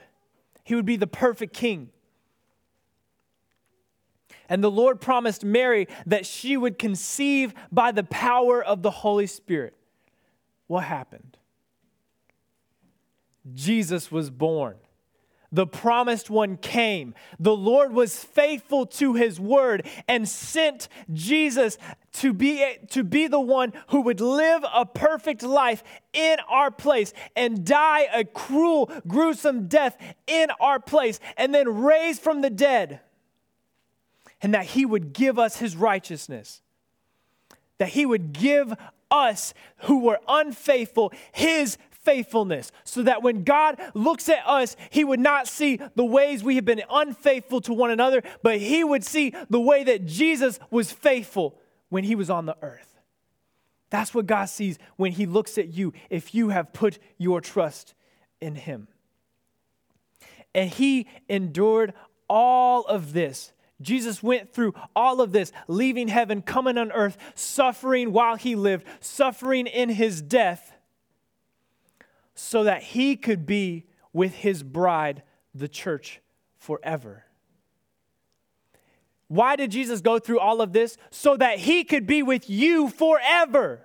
He 0.63 0.75
would 0.75 0.85
be 0.85 0.97
the 0.97 1.07
perfect 1.07 1.53
king. 1.53 1.89
And 4.49 4.63
the 4.63 4.71
Lord 4.71 4.99
promised 4.99 5.43
Mary 5.43 5.87
that 6.05 6.25
she 6.25 6.57
would 6.57 6.77
conceive 6.77 7.53
by 7.71 7.91
the 7.91 8.03
power 8.03 8.63
of 8.63 8.81
the 8.81 8.91
Holy 8.91 9.27
Spirit. 9.27 9.73
What 10.67 10.83
happened? 10.83 11.37
Jesus 13.53 14.11
was 14.11 14.29
born 14.29 14.75
the 15.53 15.67
promised 15.67 16.31
one 16.31 16.57
came. 16.57 17.13
The 17.39 17.55
Lord 17.55 17.93
was 17.93 18.21
faithful 18.21 18.87
to 18.87 19.13
his 19.13 19.39
word 19.39 19.87
and 20.07 20.27
sent 20.27 20.89
Jesus 21.13 21.77
to 22.13 22.33
be, 22.33 22.65
to 22.89 23.03
be 23.03 23.27
the 23.27 23.39
one 23.39 23.71
who 23.89 24.01
would 24.01 24.19
live 24.19 24.65
a 24.73 24.85
perfect 24.85 25.43
life 25.43 25.83
in 26.11 26.37
our 26.49 26.71
place 26.71 27.13
and 27.35 27.63
die 27.63 28.07
a 28.13 28.25
cruel, 28.25 28.91
gruesome 29.07 29.67
death 29.67 29.95
in 30.25 30.49
our 30.59 30.79
place 30.79 31.19
and 31.37 31.53
then 31.53 31.69
raise 31.83 32.17
from 32.17 32.41
the 32.41 32.49
dead. 32.49 32.99
And 34.41 34.55
that 34.55 34.65
he 34.65 34.85
would 34.85 35.13
give 35.13 35.37
us 35.37 35.57
his 35.57 35.75
righteousness. 35.75 36.63
That 37.77 37.89
he 37.89 38.07
would 38.07 38.33
give 38.33 38.73
us 39.11 39.53
who 39.83 39.99
were 39.99 40.19
unfaithful 40.27 41.13
his 41.31 41.77
faithfulness, 42.03 42.71
so 42.83 43.03
that 43.03 43.23
when 43.23 43.43
God 43.43 43.79
looks 43.93 44.29
at 44.29 44.45
us, 44.45 44.75
He 44.89 45.03
would 45.03 45.19
not 45.19 45.47
see 45.47 45.79
the 45.95 46.05
ways 46.05 46.43
we 46.43 46.55
have 46.55 46.65
been 46.65 46.83
unfaithful 46.89 47.61
to 47.61 47.73
one 47.73 47.91
another, 47.91 48.21
but 48.41 48.57
He 48.59 48.83
would 48.83 49.03
see 49.03 49.33
the 49.49 49.59
way 49.59 49.83
that 49.83 50.05
Jesus 50.05 50.59
was 50.69 50.91
faithful 50.91 51.59
when 51.89 52.03
He 52.03 52.15
was 52.15 52.29
on 52.29 52.45
the 52.45 52.57
earth. 52.61 52.99
That's 53.89 54.13
what 54.13 54.25
God 54.25 54.45
sees 54.45 54.79
when 54.95 55.11
He 55.11 55.25
looks 55.25 55.57
at 55.57 55.73
you 55.73 55.93
if 56.09 56.33
you 56.33 56.49
have 56.49 56.73
put 56.73 56.99
your 57.17 57.41
trust 57.41 57.93
in 58.41 58.55
Him. 58.55 58.87
And 60.53 60.69
He 60.69 61.07
endured 61.29 61.93
all 62.29 62.83
of 62.85 63.13
this. 63.13 63.53
Jesus 63.81 64.23
went 64.23 64.53
through 64.53 64.73
all 64.95 65.21
of 65.21 65.31
this, 65.31 65.51
leaving 65.67 66.07
heaven, 66.07 66.41
coming 66.41 66.77
on 66.77 66.91
earth, 66.91 67.17
suffering 67.35 68.13
while 68.13 68.35
he 68.35 68.55
lived, 68.55 68.85
suffering 69.01 69.67
in 69.67 69.89
his 69.89 70.21
death 70.21 70.72
so 72.35 72.63
that 72.63 72.81
he 72.81 73.15
could 73.15 73.45
be 73.45 73.85
with 74.11 74.33
his 74.33 74.63
bride, 74.63 75.23
the 75.53 75.67
church, 75.67 76.21
forever. 76.57 77.25
Why 79.27 79.55
did 79.55 79.71
Jesus 79.71 80.01
go 80.01 80.19
through 80.19 80.39
all 80.39 80.61
of 80.61 80.73
this? 80.73 80.97
So 81.11 81.37
that 81.37 81.59
he 81.59 81.83
could 81.83 82.05
be 82.05 82.21
with 82.21 82.49
you 82.49 82.89
forever. 82.89 83.81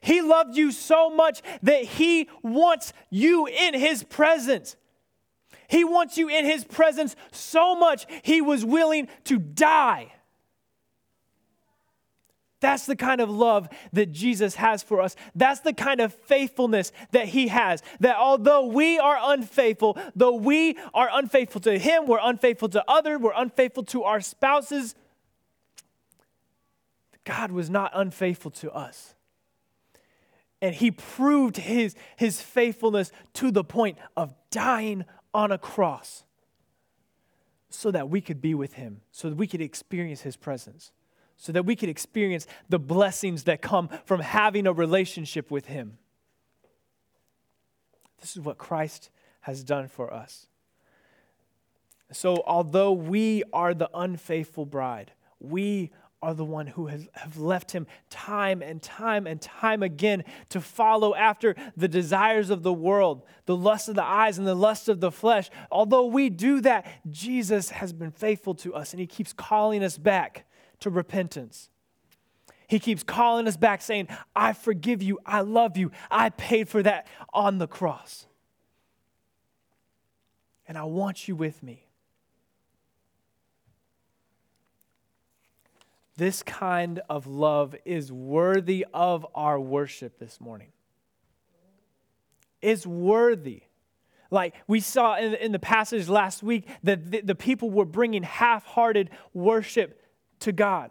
He 0.00 0.20
loved 0.20 0.56
you 0.56 0.70
so 0.70 1.08
much 1.08 1.40
that 1.62 1.84
he 1.84 2.28
wants 2.42 2.92
you 3.08 3.46
in 3.46 3.72
his 3.72 4.04
presence. 4.04 4.76
He 5.66 5.82
wants 5.82 6.18
you 6.18 6.28
in 6.28 6.44
his 6.44 6.64
presence 6.64 7.16
so 7.32 7.74
much 7.74 8.06
he 8.22 8.42
was 8.42 8.64
willing 8.64 9.08
to 9.24 9.38
die 9.38 10.13
that's 12.64 12.86
the 12.86 12.96
kind 12.96 13.20
of 13.20 13.28
love 13.28 13.68
that 13.92 14.10
Jesus 14.10 14.54
has 14.54 14.82
for 14.82 15.02
us. 15.02 15.16
That's 15.34 15.60
the 15.60 15.74
kind 15.74 16.00
of 16.00 16.14
faithfulness 16.14 16.92
that 17.10 17.28
He 17.28 17.48
has. 17.48 17.82
That 18.00 18.16
although 18.16 18.64
we 18.64 18.98
are 18.98 19.18
unfaithful, 19.20 19.98
though 20.16 20.36
we 20.36 20.78
are 20.94 21.10
unfaithful 21.12 21.60
to 21.60 21.78
Him, 21.78 22.06
we're 22.06 22.20
unfaithful 22.22 22.70
to 22.70 22.82
others, 22.88 23.20
we're 23.20 23.34
unfaithful 23.36 23.82
to 23.84 24.04
our 24.04 24.22
spouses, 24.22 24.94
God 27.24 27.52
was 27.52 27.68
not 27.68 27.90
unfaithful 27.92 28.50
to 28.52 28.72
us. 28.72 29.14
And 30.62 30.74
He 30.74 30.90
proved 30.90 31.58
His, 31.58 31.94
his 32.16 32.40
faithfulness 32.40 33.12
to 33.34 33.50
the 33.50 33.62
point 33.64 33.98
of 34.16 34.34
dying 34.50 35.04
on 35.34 35.52
a 35.52 35.58
cross 35.58 36.24
so 37.68 37.90
that 37.90 38.08
we 38.08 38.22
could 38.22 38.40
be 38.40 38.54
with 38.54 38.72
Him, 38.72 39.02
so 39.12 39.28
that 39.28 39.36
we 39.36 39.46
could 39.46 39.60
experience 39.60 40.22
His 40.22 40.36
presence 40.36 40.92
so 41.44 41.52
that 41.52 41.66
we 41.66 41.76
can 41.76 41.90
experience 41.90 42.46
the 42.70 42.78
blessings 42.78 43.44
that 43.44 43.60
come 43.60 43.90
from 44.06 44.20
having 44.20 44.66
a 44.66 44.72
relationship 44.72 45.50
with 45.50 45.66
Him. 45.66 45.98
This 48.22 48.34
is 48.34 48.40
what 48.40 48.56
Christ 48.56 49.10
has 49.42 49.62
done 49.62 49.88
for 49.88 50.10
us. 50.10 50.46
So, 52.10 52.42
although 52.46 52.92
we 52.92 53.42
are 53.52 53.74
the 53.74 53.90
unfaithful 53.92 54.64
bride, 54.64 55.12
we 55.38 55.90
are 56.22 56.32
the 56.32 56.46
one 56.46 56.66
who 56.66 56.86
has, 56.86 57.08
have 57.12 57.36
left 57.36 57.72
him 57.72 57.86
time 58.08 58.62
and 58.62 58.80
time 58.80 59.26
and 59.26 59.38
time 59.38 59.82
again 59.82 60.24
to 60.48 60.62
follow 60.62 61.14
after 61.14 61.54
the 61.76 61.88
desires 61.88 62.48
of 62.48 62.62
the 62.62 62.72
world, 62.72 63.20
the 63.44 63.54
lust 63.54 63.90
of 63.90 63.96
the 63.96 64.02
eyes 64.02 64.38
and 64.38 64.46
the 64.46 64.54
lust 64.54 64.88
of 64.88 65.00
the 65.00 65.12
flesh. 65.12 65.50
Although 65.70 66.06
we 66.06 66.30
do 66.30 66.62
that, 66.62 66.86
Jesus 67.10 67.68
has 67.68 67.92
been 67.92 68.12
faithful 68.12 68.54
to 68.54 68.74
us 68.74 68.94
and 68.94 69.00
he 69.00 69.06
keeps 69.06 69.34
calling 69.34 69.84
us 69.84 69.98
back 69.98 70.46
to 70.84 70.90
repentance. 70.90 71.70
He 72.66 72.78
keeps 72.78 73.02
calling 73.02 73.46
us 73.48 73.56
back, 73.56 73.82
saying, 73.82 74.08
I 74.34 74.52
forgive 74.52 75.02
you, 75.02 75.18
I 75.26 75.40
love 75.40 75.76
you, 75.76 75.90
I 76.10 76.30
paid 76.30 76.68
for 76.68 76.82
that 76.82 77.06
on 77.32 77.58
the 77.58 77.66
cross. 77.66 78.26
And 80.66 80.78
I 80.78 80.84
want 80.84 81.28
you 81.28 81.36
with 81.36 81.62
me. 81.62 81.86
This 86.16 86.42
kind 86.42 87.00
of 87.08 87.26
love 87.26 87.74
is 87.84 88.12
worthy 88.12 88.86
of 88.94 89.26
our 89.34 89.58
worship 89.58 90.18
this 90.18 90.40
morning. 90.40 90.68
is 92.64 92.86
worthy. 92.86 93.62
Like 94.30 94.54
we 94.66 94.80
saw 94.80 95.16
in, 95.16 95.52
the 95.52 95.58
passage 95.58 96.08
last 96.08 96.42
week, 96.42 96.66
that 96.82 97.10
the, 97.10 97.20
the 97.20 97.34
people 97.34 97.70
were 97.70 97.84
bringing 97.84 98.22
half 98.22 98.64
hearted 98.64 99.10
worship 99.32 100.00
to 100.44 100.52
God. 100.52 100.90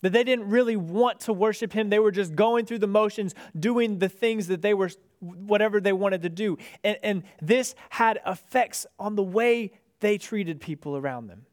That 0.00 0.12
they 0.12 0.24
didn't 0.24 0.48
really 0.48 0.76
want 0.76 1.20
to 1.20 1.32
worship 1.32 1.72
Him. 1.72 1.88
They 1.88 2.00
were 2.00 2.10
just 2.10 2.34
going 2.34 2.66
through 2.66 2.80
the 2.80 2.88
motions, 2.88 3.34
doing 3.58 3.98
the 3.98 4.08
things 4.08 4.48
that 4.48 4.60
they 4.60 4.74
were, 4.74 4.90
whatever 5.20 5.80
they 5.80 5.92
wanted 5.92 6.22
to 6.22 6.28
do. 6.28 6.58
And, 6.82 6.98
and 7.02 7.22
this 7.40 7.76
had 7.90 8.20
effects 8.26 8.84
on 8.98 9.14
the 9.14 9.22
way 9.22 9.72
they 10.00 10.18
treated 10.18 10.60
people 10.60 10.96
around 10.96 11.28
them. 11.28 11.46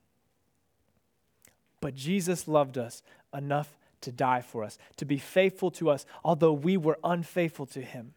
But 1.80 1.94
Jesus 1.94 2.48
loved 2.48 2.78
us 2.78 3.04
enough 3.34 3.78
to 4.02 4.12
die 4.12 4.42
for 4.42 4.64
us, 4.64 4.78
to 4.98 5.06
be 5.06 5.18
faithful 5.18 5.70
to 5.72 5.90
us, 5.90 6.06
although 6.24 6.54
we 6.54 6.76
were 6.76 6.98
unfaithful 7.04 7.68
to 7.68 7.82
Him. 7.82 8.14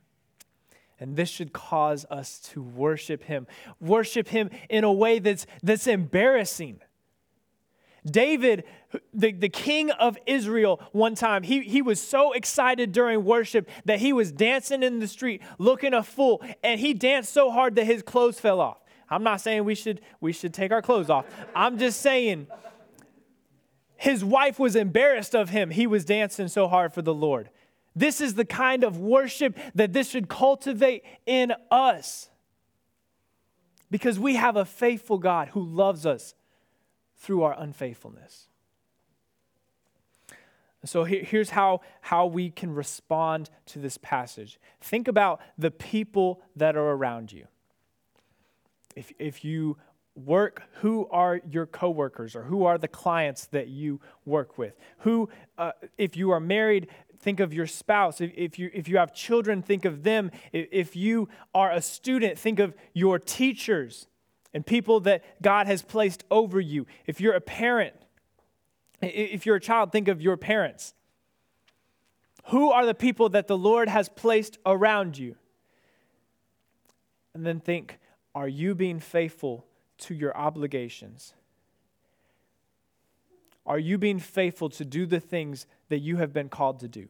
And 1.03 1.17
this 1.17 1.29
should 1.29 1.53
cause 1.53 2.07
us 2.11 2.39
to 2.53 2.63
worship 2.63 3.25
him. 3.25 3.49
Worship 3.81 4.29
him 4.29 4.51
in 4.71 4.85
a 4.85 4.93
way 4.93 5.19
that's, 5.19 5.47
that's 5.61 5.89
embarrassing. 5.89 6.81
David, 8.05 8.65
the, 9.15 9.33
the 9.33 9.49
king 9.49 9.91
of 9.93 10.19
Israel, 10.27 10.81
one 10.93 11.15
time, 11.15 11.45
he, 11.45 11.61
he 11.61 11.83
was 11.83 12.01
so 12.01 12.33
excited 12.33 12.91
during 12.91 13.25
worship 13.25 13.69
that 13.85 14.01
he 14.01 14.13
was 14.13 14.33
dancing 14.33 14.83
in 14.83 14.99
the 14.99 15.07
street 15.07 15.41
looking 15.59 15.95
a 15.95 16.03
fool, 16.03 16.43
and 16.65 16.81
he 16.81 16.95
danced 16.95 17.33
so 17.33 17.51
hard 17.51 17.77
that 17.77 17.85
his 17.85 18.03
clothes 18.03 18.41
fell 18.41 18.61
off. 18.61 18.79
I'm 19.09 19.23
not 19.23 19.41
saying 19.41 19.65
we 19.65 19.75
should, 19.75 20.01
we 20.21 20.33
should 20.33 20.53
take 20.53 20.73
our 20.73 20.83
clothes 20.83 21.11
off. 21.11 21.27
I'm 21.55 21.79
just 21.79 22.01
saying 22.01 22.49
his 23.97 24.25
wife 24.25 24.59
was 24.59 24.75
embarrassed 24.75 25.35
of 25.35 25.51
him. 25.51 25.71
He 25.71 25.87
was 25.87 26.05
dancing 26.05 26.49
so 26.49 26.67
hard 26.67 26.93
for 26.93 27.03
the 27.03 27.15
Lord. 27.15 27.51
This 27.95 28.21
is 28.21 28.35
the 28.35 28.45
kind 28.45 28.83
of 28.83 28.99
worship 28.99 29.57
that 29.75 29.93
this 29.93 30.11
should 30.11 30.29
cultivate 30.29 31.05
in 31.27 31.53
us. 31.71 32.31
Because 33.91 34.19
we 34.19 34.37
have 34.37 34.57
a 34.57 34.65
faithful 34.65 35.19
God 35.19 35.49
who 35.49 35.63
loves 35.63 36.07
us 36.07 36.35
through 37.23 37.43
our 37.43 37.55
unfaithfulness. 37.57 38.49
So 40.85 41.05
here's 41.05 41.51
how, 41.51 41.81
how 42.01 42.27
we 42.27 42.51
can 42.51 42.75
respond 42.75 43.49
to 43.67 43.79
this 43.79 43.97
passage. 43.99 44.59
Think 44.81 45.07
about 45.07 45.41
the 45.57 45.71
people 45.71 46.43
that 46.57 46.77
are 46.77 46.91
around 46.91 47.33
you. 47.33 47.47
If, 48.97 49.13
if 49.21 49.45
you 49.45 49.77
work, 50.17 50.65
who 50.81 51.07
are 51.13 51.41
your 51.49 51.67
coworkers 51.67 52.35
or 52.35 52.43
who 52.43 52.65
are 52.65 52.79
the 52.79 52.89
clients 52.89 53.47
that 53.47 53.69
you 53.69 54.01
work 54.27 54.59
with? 54.59 54.77
Who, 54.99 55.29
uh, 55.57 55.73
if 55.97 56.17
you 56.17 56.33
are 56.33 56.41
married, 56.41 56.89
think 57.21 57.39
of 57.39 57.55
your 57.55 57.69
spouse. 57.69 58.21
If, 58.21 58.33
if, 58.35 58.59
you, 58.59 58.69
if 58.75 58.89
you 58.89 58.97
have 58.97 59.15
children, 59.15 59.63
think 59.63 59.85
of 59.85 60.03
them. 60.03 60.33
If, 60.53 60.67
if 60.73 60.97
you 60.97 61.29
are 61.55 61.71
a 61.71 61.81
student, 61.81 62.37
think 62.37 62.59
of 62.59 62.75
your 62.93 63.21
teachers 63.21 64.09
and 64.55 64.65
people 64.65 65.01
that 65.01 65.25
God 65.43 65.67
has 65.67 65.83
placed 65.83 66.25
over 66.31 66.61
you. 66.61 66.87
If 67.07 67.21
you're 67.21 67.35
a 67.35 67.41
parent, 67.41 67.95
if 69.01 69.47
you're 69.47 69.57
a 69.57 69.61
child, 69.61 69.93
think 69.93 70.09
of 70.09 70.21
your 70.21 70.37
parents. 70.37 70.95
Who 72.47 72.71
are 72.71 72.85
the 72.85 72.95
people 72.95 73.29
that 73.31 73.47
the 73.47 73.57
Lord 73.57 73.89
has 73.89 74.09
placed 74.09 74.59
around 74.67 75.17
you? 75.17 75.37
And 77.35 77.47
then 77.47 77.61
think, 77.61 77.99
are 78.35 78.49
you 78.49 78.75
being 78.75 79.01
faithful 79.01 79.67
to 79.99 80.15
your 80.15 80.37
obligations? 80.37 81.35
Are 83.65 83.79
you 83.79 83.97
being 83.97 84.19
faithful 84.19 84.69
to 84.71 84.85
do 84.85 85.07
the 85.07 85.21
things 85.21 85.67
that 85.89 85.99
you 85.99 86.17
have 86.17 86.33
been 86.33 86.49
called 86.49 86.81
to 86.81 86.89
do? 86.89 87.09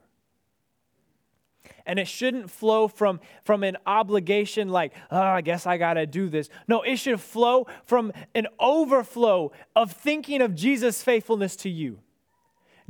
And 1.87 1.99
it 1.99 2.07
shouldn't 2.07 2.51
flow 2.51 2.89
from, 2.89 3.21
from 3.45 3.63
an 3.63 3.77
obligation 3.87 4.69
like, 4.69 4.93
oh, 5.11 5.21
I 5.21 5.41
guess 5.41 5.67
I 5.67 5.79
got 5.79 5.95
to 5.95 6.07
do 6.07 6.29
this. 6.29 6.49
No, 6.69 6.83
it 6.83 6.97
should 6.97 7.21
flow 7.21 7.67
from 7.85 8.13
an 8.35 8.47
overflow 8.59 9.53
of 9.75 9.93
thinking 9.93 10.43
of 10.43 10.55
Jesus' 10.55 11.03
faithfulness 11.03 11.57
to 11.57 11.71
you. 11.71 11.99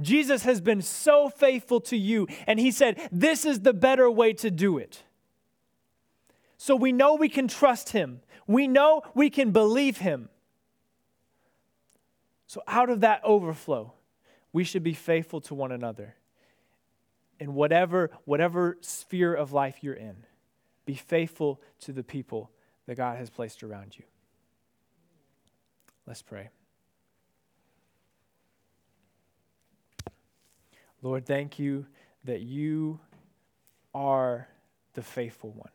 Jesus 0.01 0.45
has 0.45 0.61
been 0.61 0.83
so 0.83 1.29
faithful 1.29 1.81
to 1.83 1.97
you, 1.97 2.27
and 2.47 2.59
he 2.59 2.71
said, 2.71 3.09
This 3.13 3.45
is 3.45 3.61
the 3.61 3.75
better 3.75 4.11
way 4.11 4.33
to 4.35 4.51
do 4.51 4.79
it. 4.79 5.03
So 6.57 6.77
we 6.77 6.93
know 6.93 7.15
we 7.15 7.29
can 7.29 7.49
trust 7.49 7.91
him, 7.91 8.21
we 8.47 8.69
know 8.69 9.03
we 9.15 9.31
can 9.31 9.51
believe 9.51 9.99
him. 9.99 10.29
So, 12.47 12.63
out 12.67 12.91
of 12.91 13.01
that 13.01 13.23
overflow, 13.25 13.95
we 14.53 14.65
should 14.65 14.83
be 14.83 14.93
faithful 14.93 15.41
to 15.43 15.55
one 15.55 15.73
another 15.73 16.17
in 17.43 17.55
whatever, 17.55 18.11
whatever 18.25 18.79
sphere 18.81 19.35
of 19.35 19.53
life 19.53 19.79
you're 19.83 19.95
in. 19.95 20.25
Be 20.87 20.95
faithful 20.95 21.61
to 21.81 21.93
the 21.93 22.05
people 22.05 22.51
that 22.87 22.97
God 22.97 23.19
has 23.19 23.31
placed 23.31 23.65
around 23.65 23.99
you. 23.99 24.05
Let's 26.07 26.23
pray. 26.23 26.51
Lord, 31.03 31.27
thank 31.27 31.59
you 31.59 31.87
that 32.25 32.43
you 32.43 33.01
are 33.93 34.47
the 34.95 35.03
faithful 35.03 35.51
one 35.51 35.71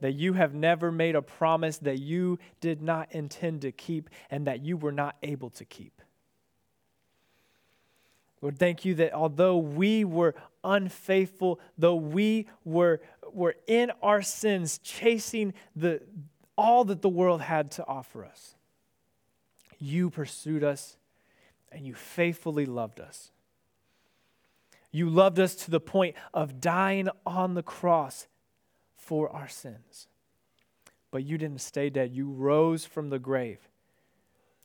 that 0.00 0.12
you 0.12 0.34
have 0.34 0.52
never 0.54 0.92
made 0.92 1.14
a 1.16 1.22
promise 1.22 1.78
that 1.78 1.98
you 1.98 2.38
did 2.60 2.82
not 2.82 3.10
intend 3.12 3.62
to 3.62 3.72
keep 3.72 4.10
and 4.30 4.46
that 4.46 4.62
you 4.62 4.76
were 4.76 4.92
not 4.92 5.16
able 5.22 5.48
to 5.48 5.64
keep. 5.64 6.02
Lord, 8.42 8.58
thank 8.58 8.84
you 8.84 8.94
that 8.96 9.14
although 9.14 9.56
we 9.56 10.04
were 10.04 10.34
unfaithful, 10.66 11.60
though 11.78 11.94
we 11.94 12.48
were, 12.64 13.00
were 13.32 13.54
in 13.66 13.90
our 14.02 14.20
sins 14.20 14.78
chasing 14.78 15.54
the, 15.74 16.02
all 16.58 16.84
that 16.84 17.00
the 17.00 17.08
world 17.08 17.40
had 17.40 17.70
to 17.72 17.86
offer 17.86 18.24
us, 18.24 18.54
you 19.78 20.10
pursued 20.10 20.64
us 20.64 20.98
and 21.72 21.86
you 21.86 21.94
faithfully 21.94 22.66
loved 22.66 23.00
us. 23.00 23.30
You 24.90 25.08
loved 25.08 25.38
us 25.38 25.54
to 25.56 25.70
the 25.70 25.80
point 25.80 26.16
of 26.32 26.60
dying 26.60 27.08
on 27.24 27.54
the 27.54 27.62
cross 27.62 28.26
for 28.96 29.30
our 29.30 29.48
sins. 29.48 30.08
But 31.10 31.24
you 31.24 31.38
didn't 31.38 31.60
stay 31.60 31.90
dead. 31.90 32.12
You 32.12 32.30
rose 32.30 32.84
from 32.84 33.10
the 33.10 33.18
grave. 33.18 33.68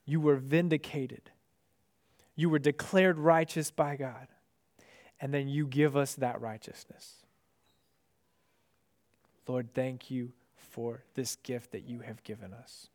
You 0.04 0.20
were 0.20 0.36
vindicated. 0.36 1.30
You 2.34 2.48
were 2.48 2.58
declared 2.58 3.18
righteous 3.18 3.70
by 3.70 3.96
God. 3.96 4.26
And 5.22 5.32
then 5.32 5.48
you 5.48 5.66
give 5.66 5.96
us 5.96 6.16
that 6.16 6.40
righteousness. 6.40 7.14
Lord, 9.46 9.68
thank 9.72 10.10
you 10.10 10.32
for 10.56 11.04
this 11.14 11.36
gift 11.36 11.72
that 11.72 11.88
you 11.88 12.00
have 12.00 12.22
given 12.24 12.52
us. 12.52 12.88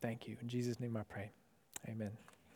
Thank 0.00 0.28
you. 0.28 0.36
In 0.40 0.48
Jesus' 0.48 0.78
name 0.78 0.96
I 0.96 1.02
pray. 1.02 1.30
Amen. 1.88 2.12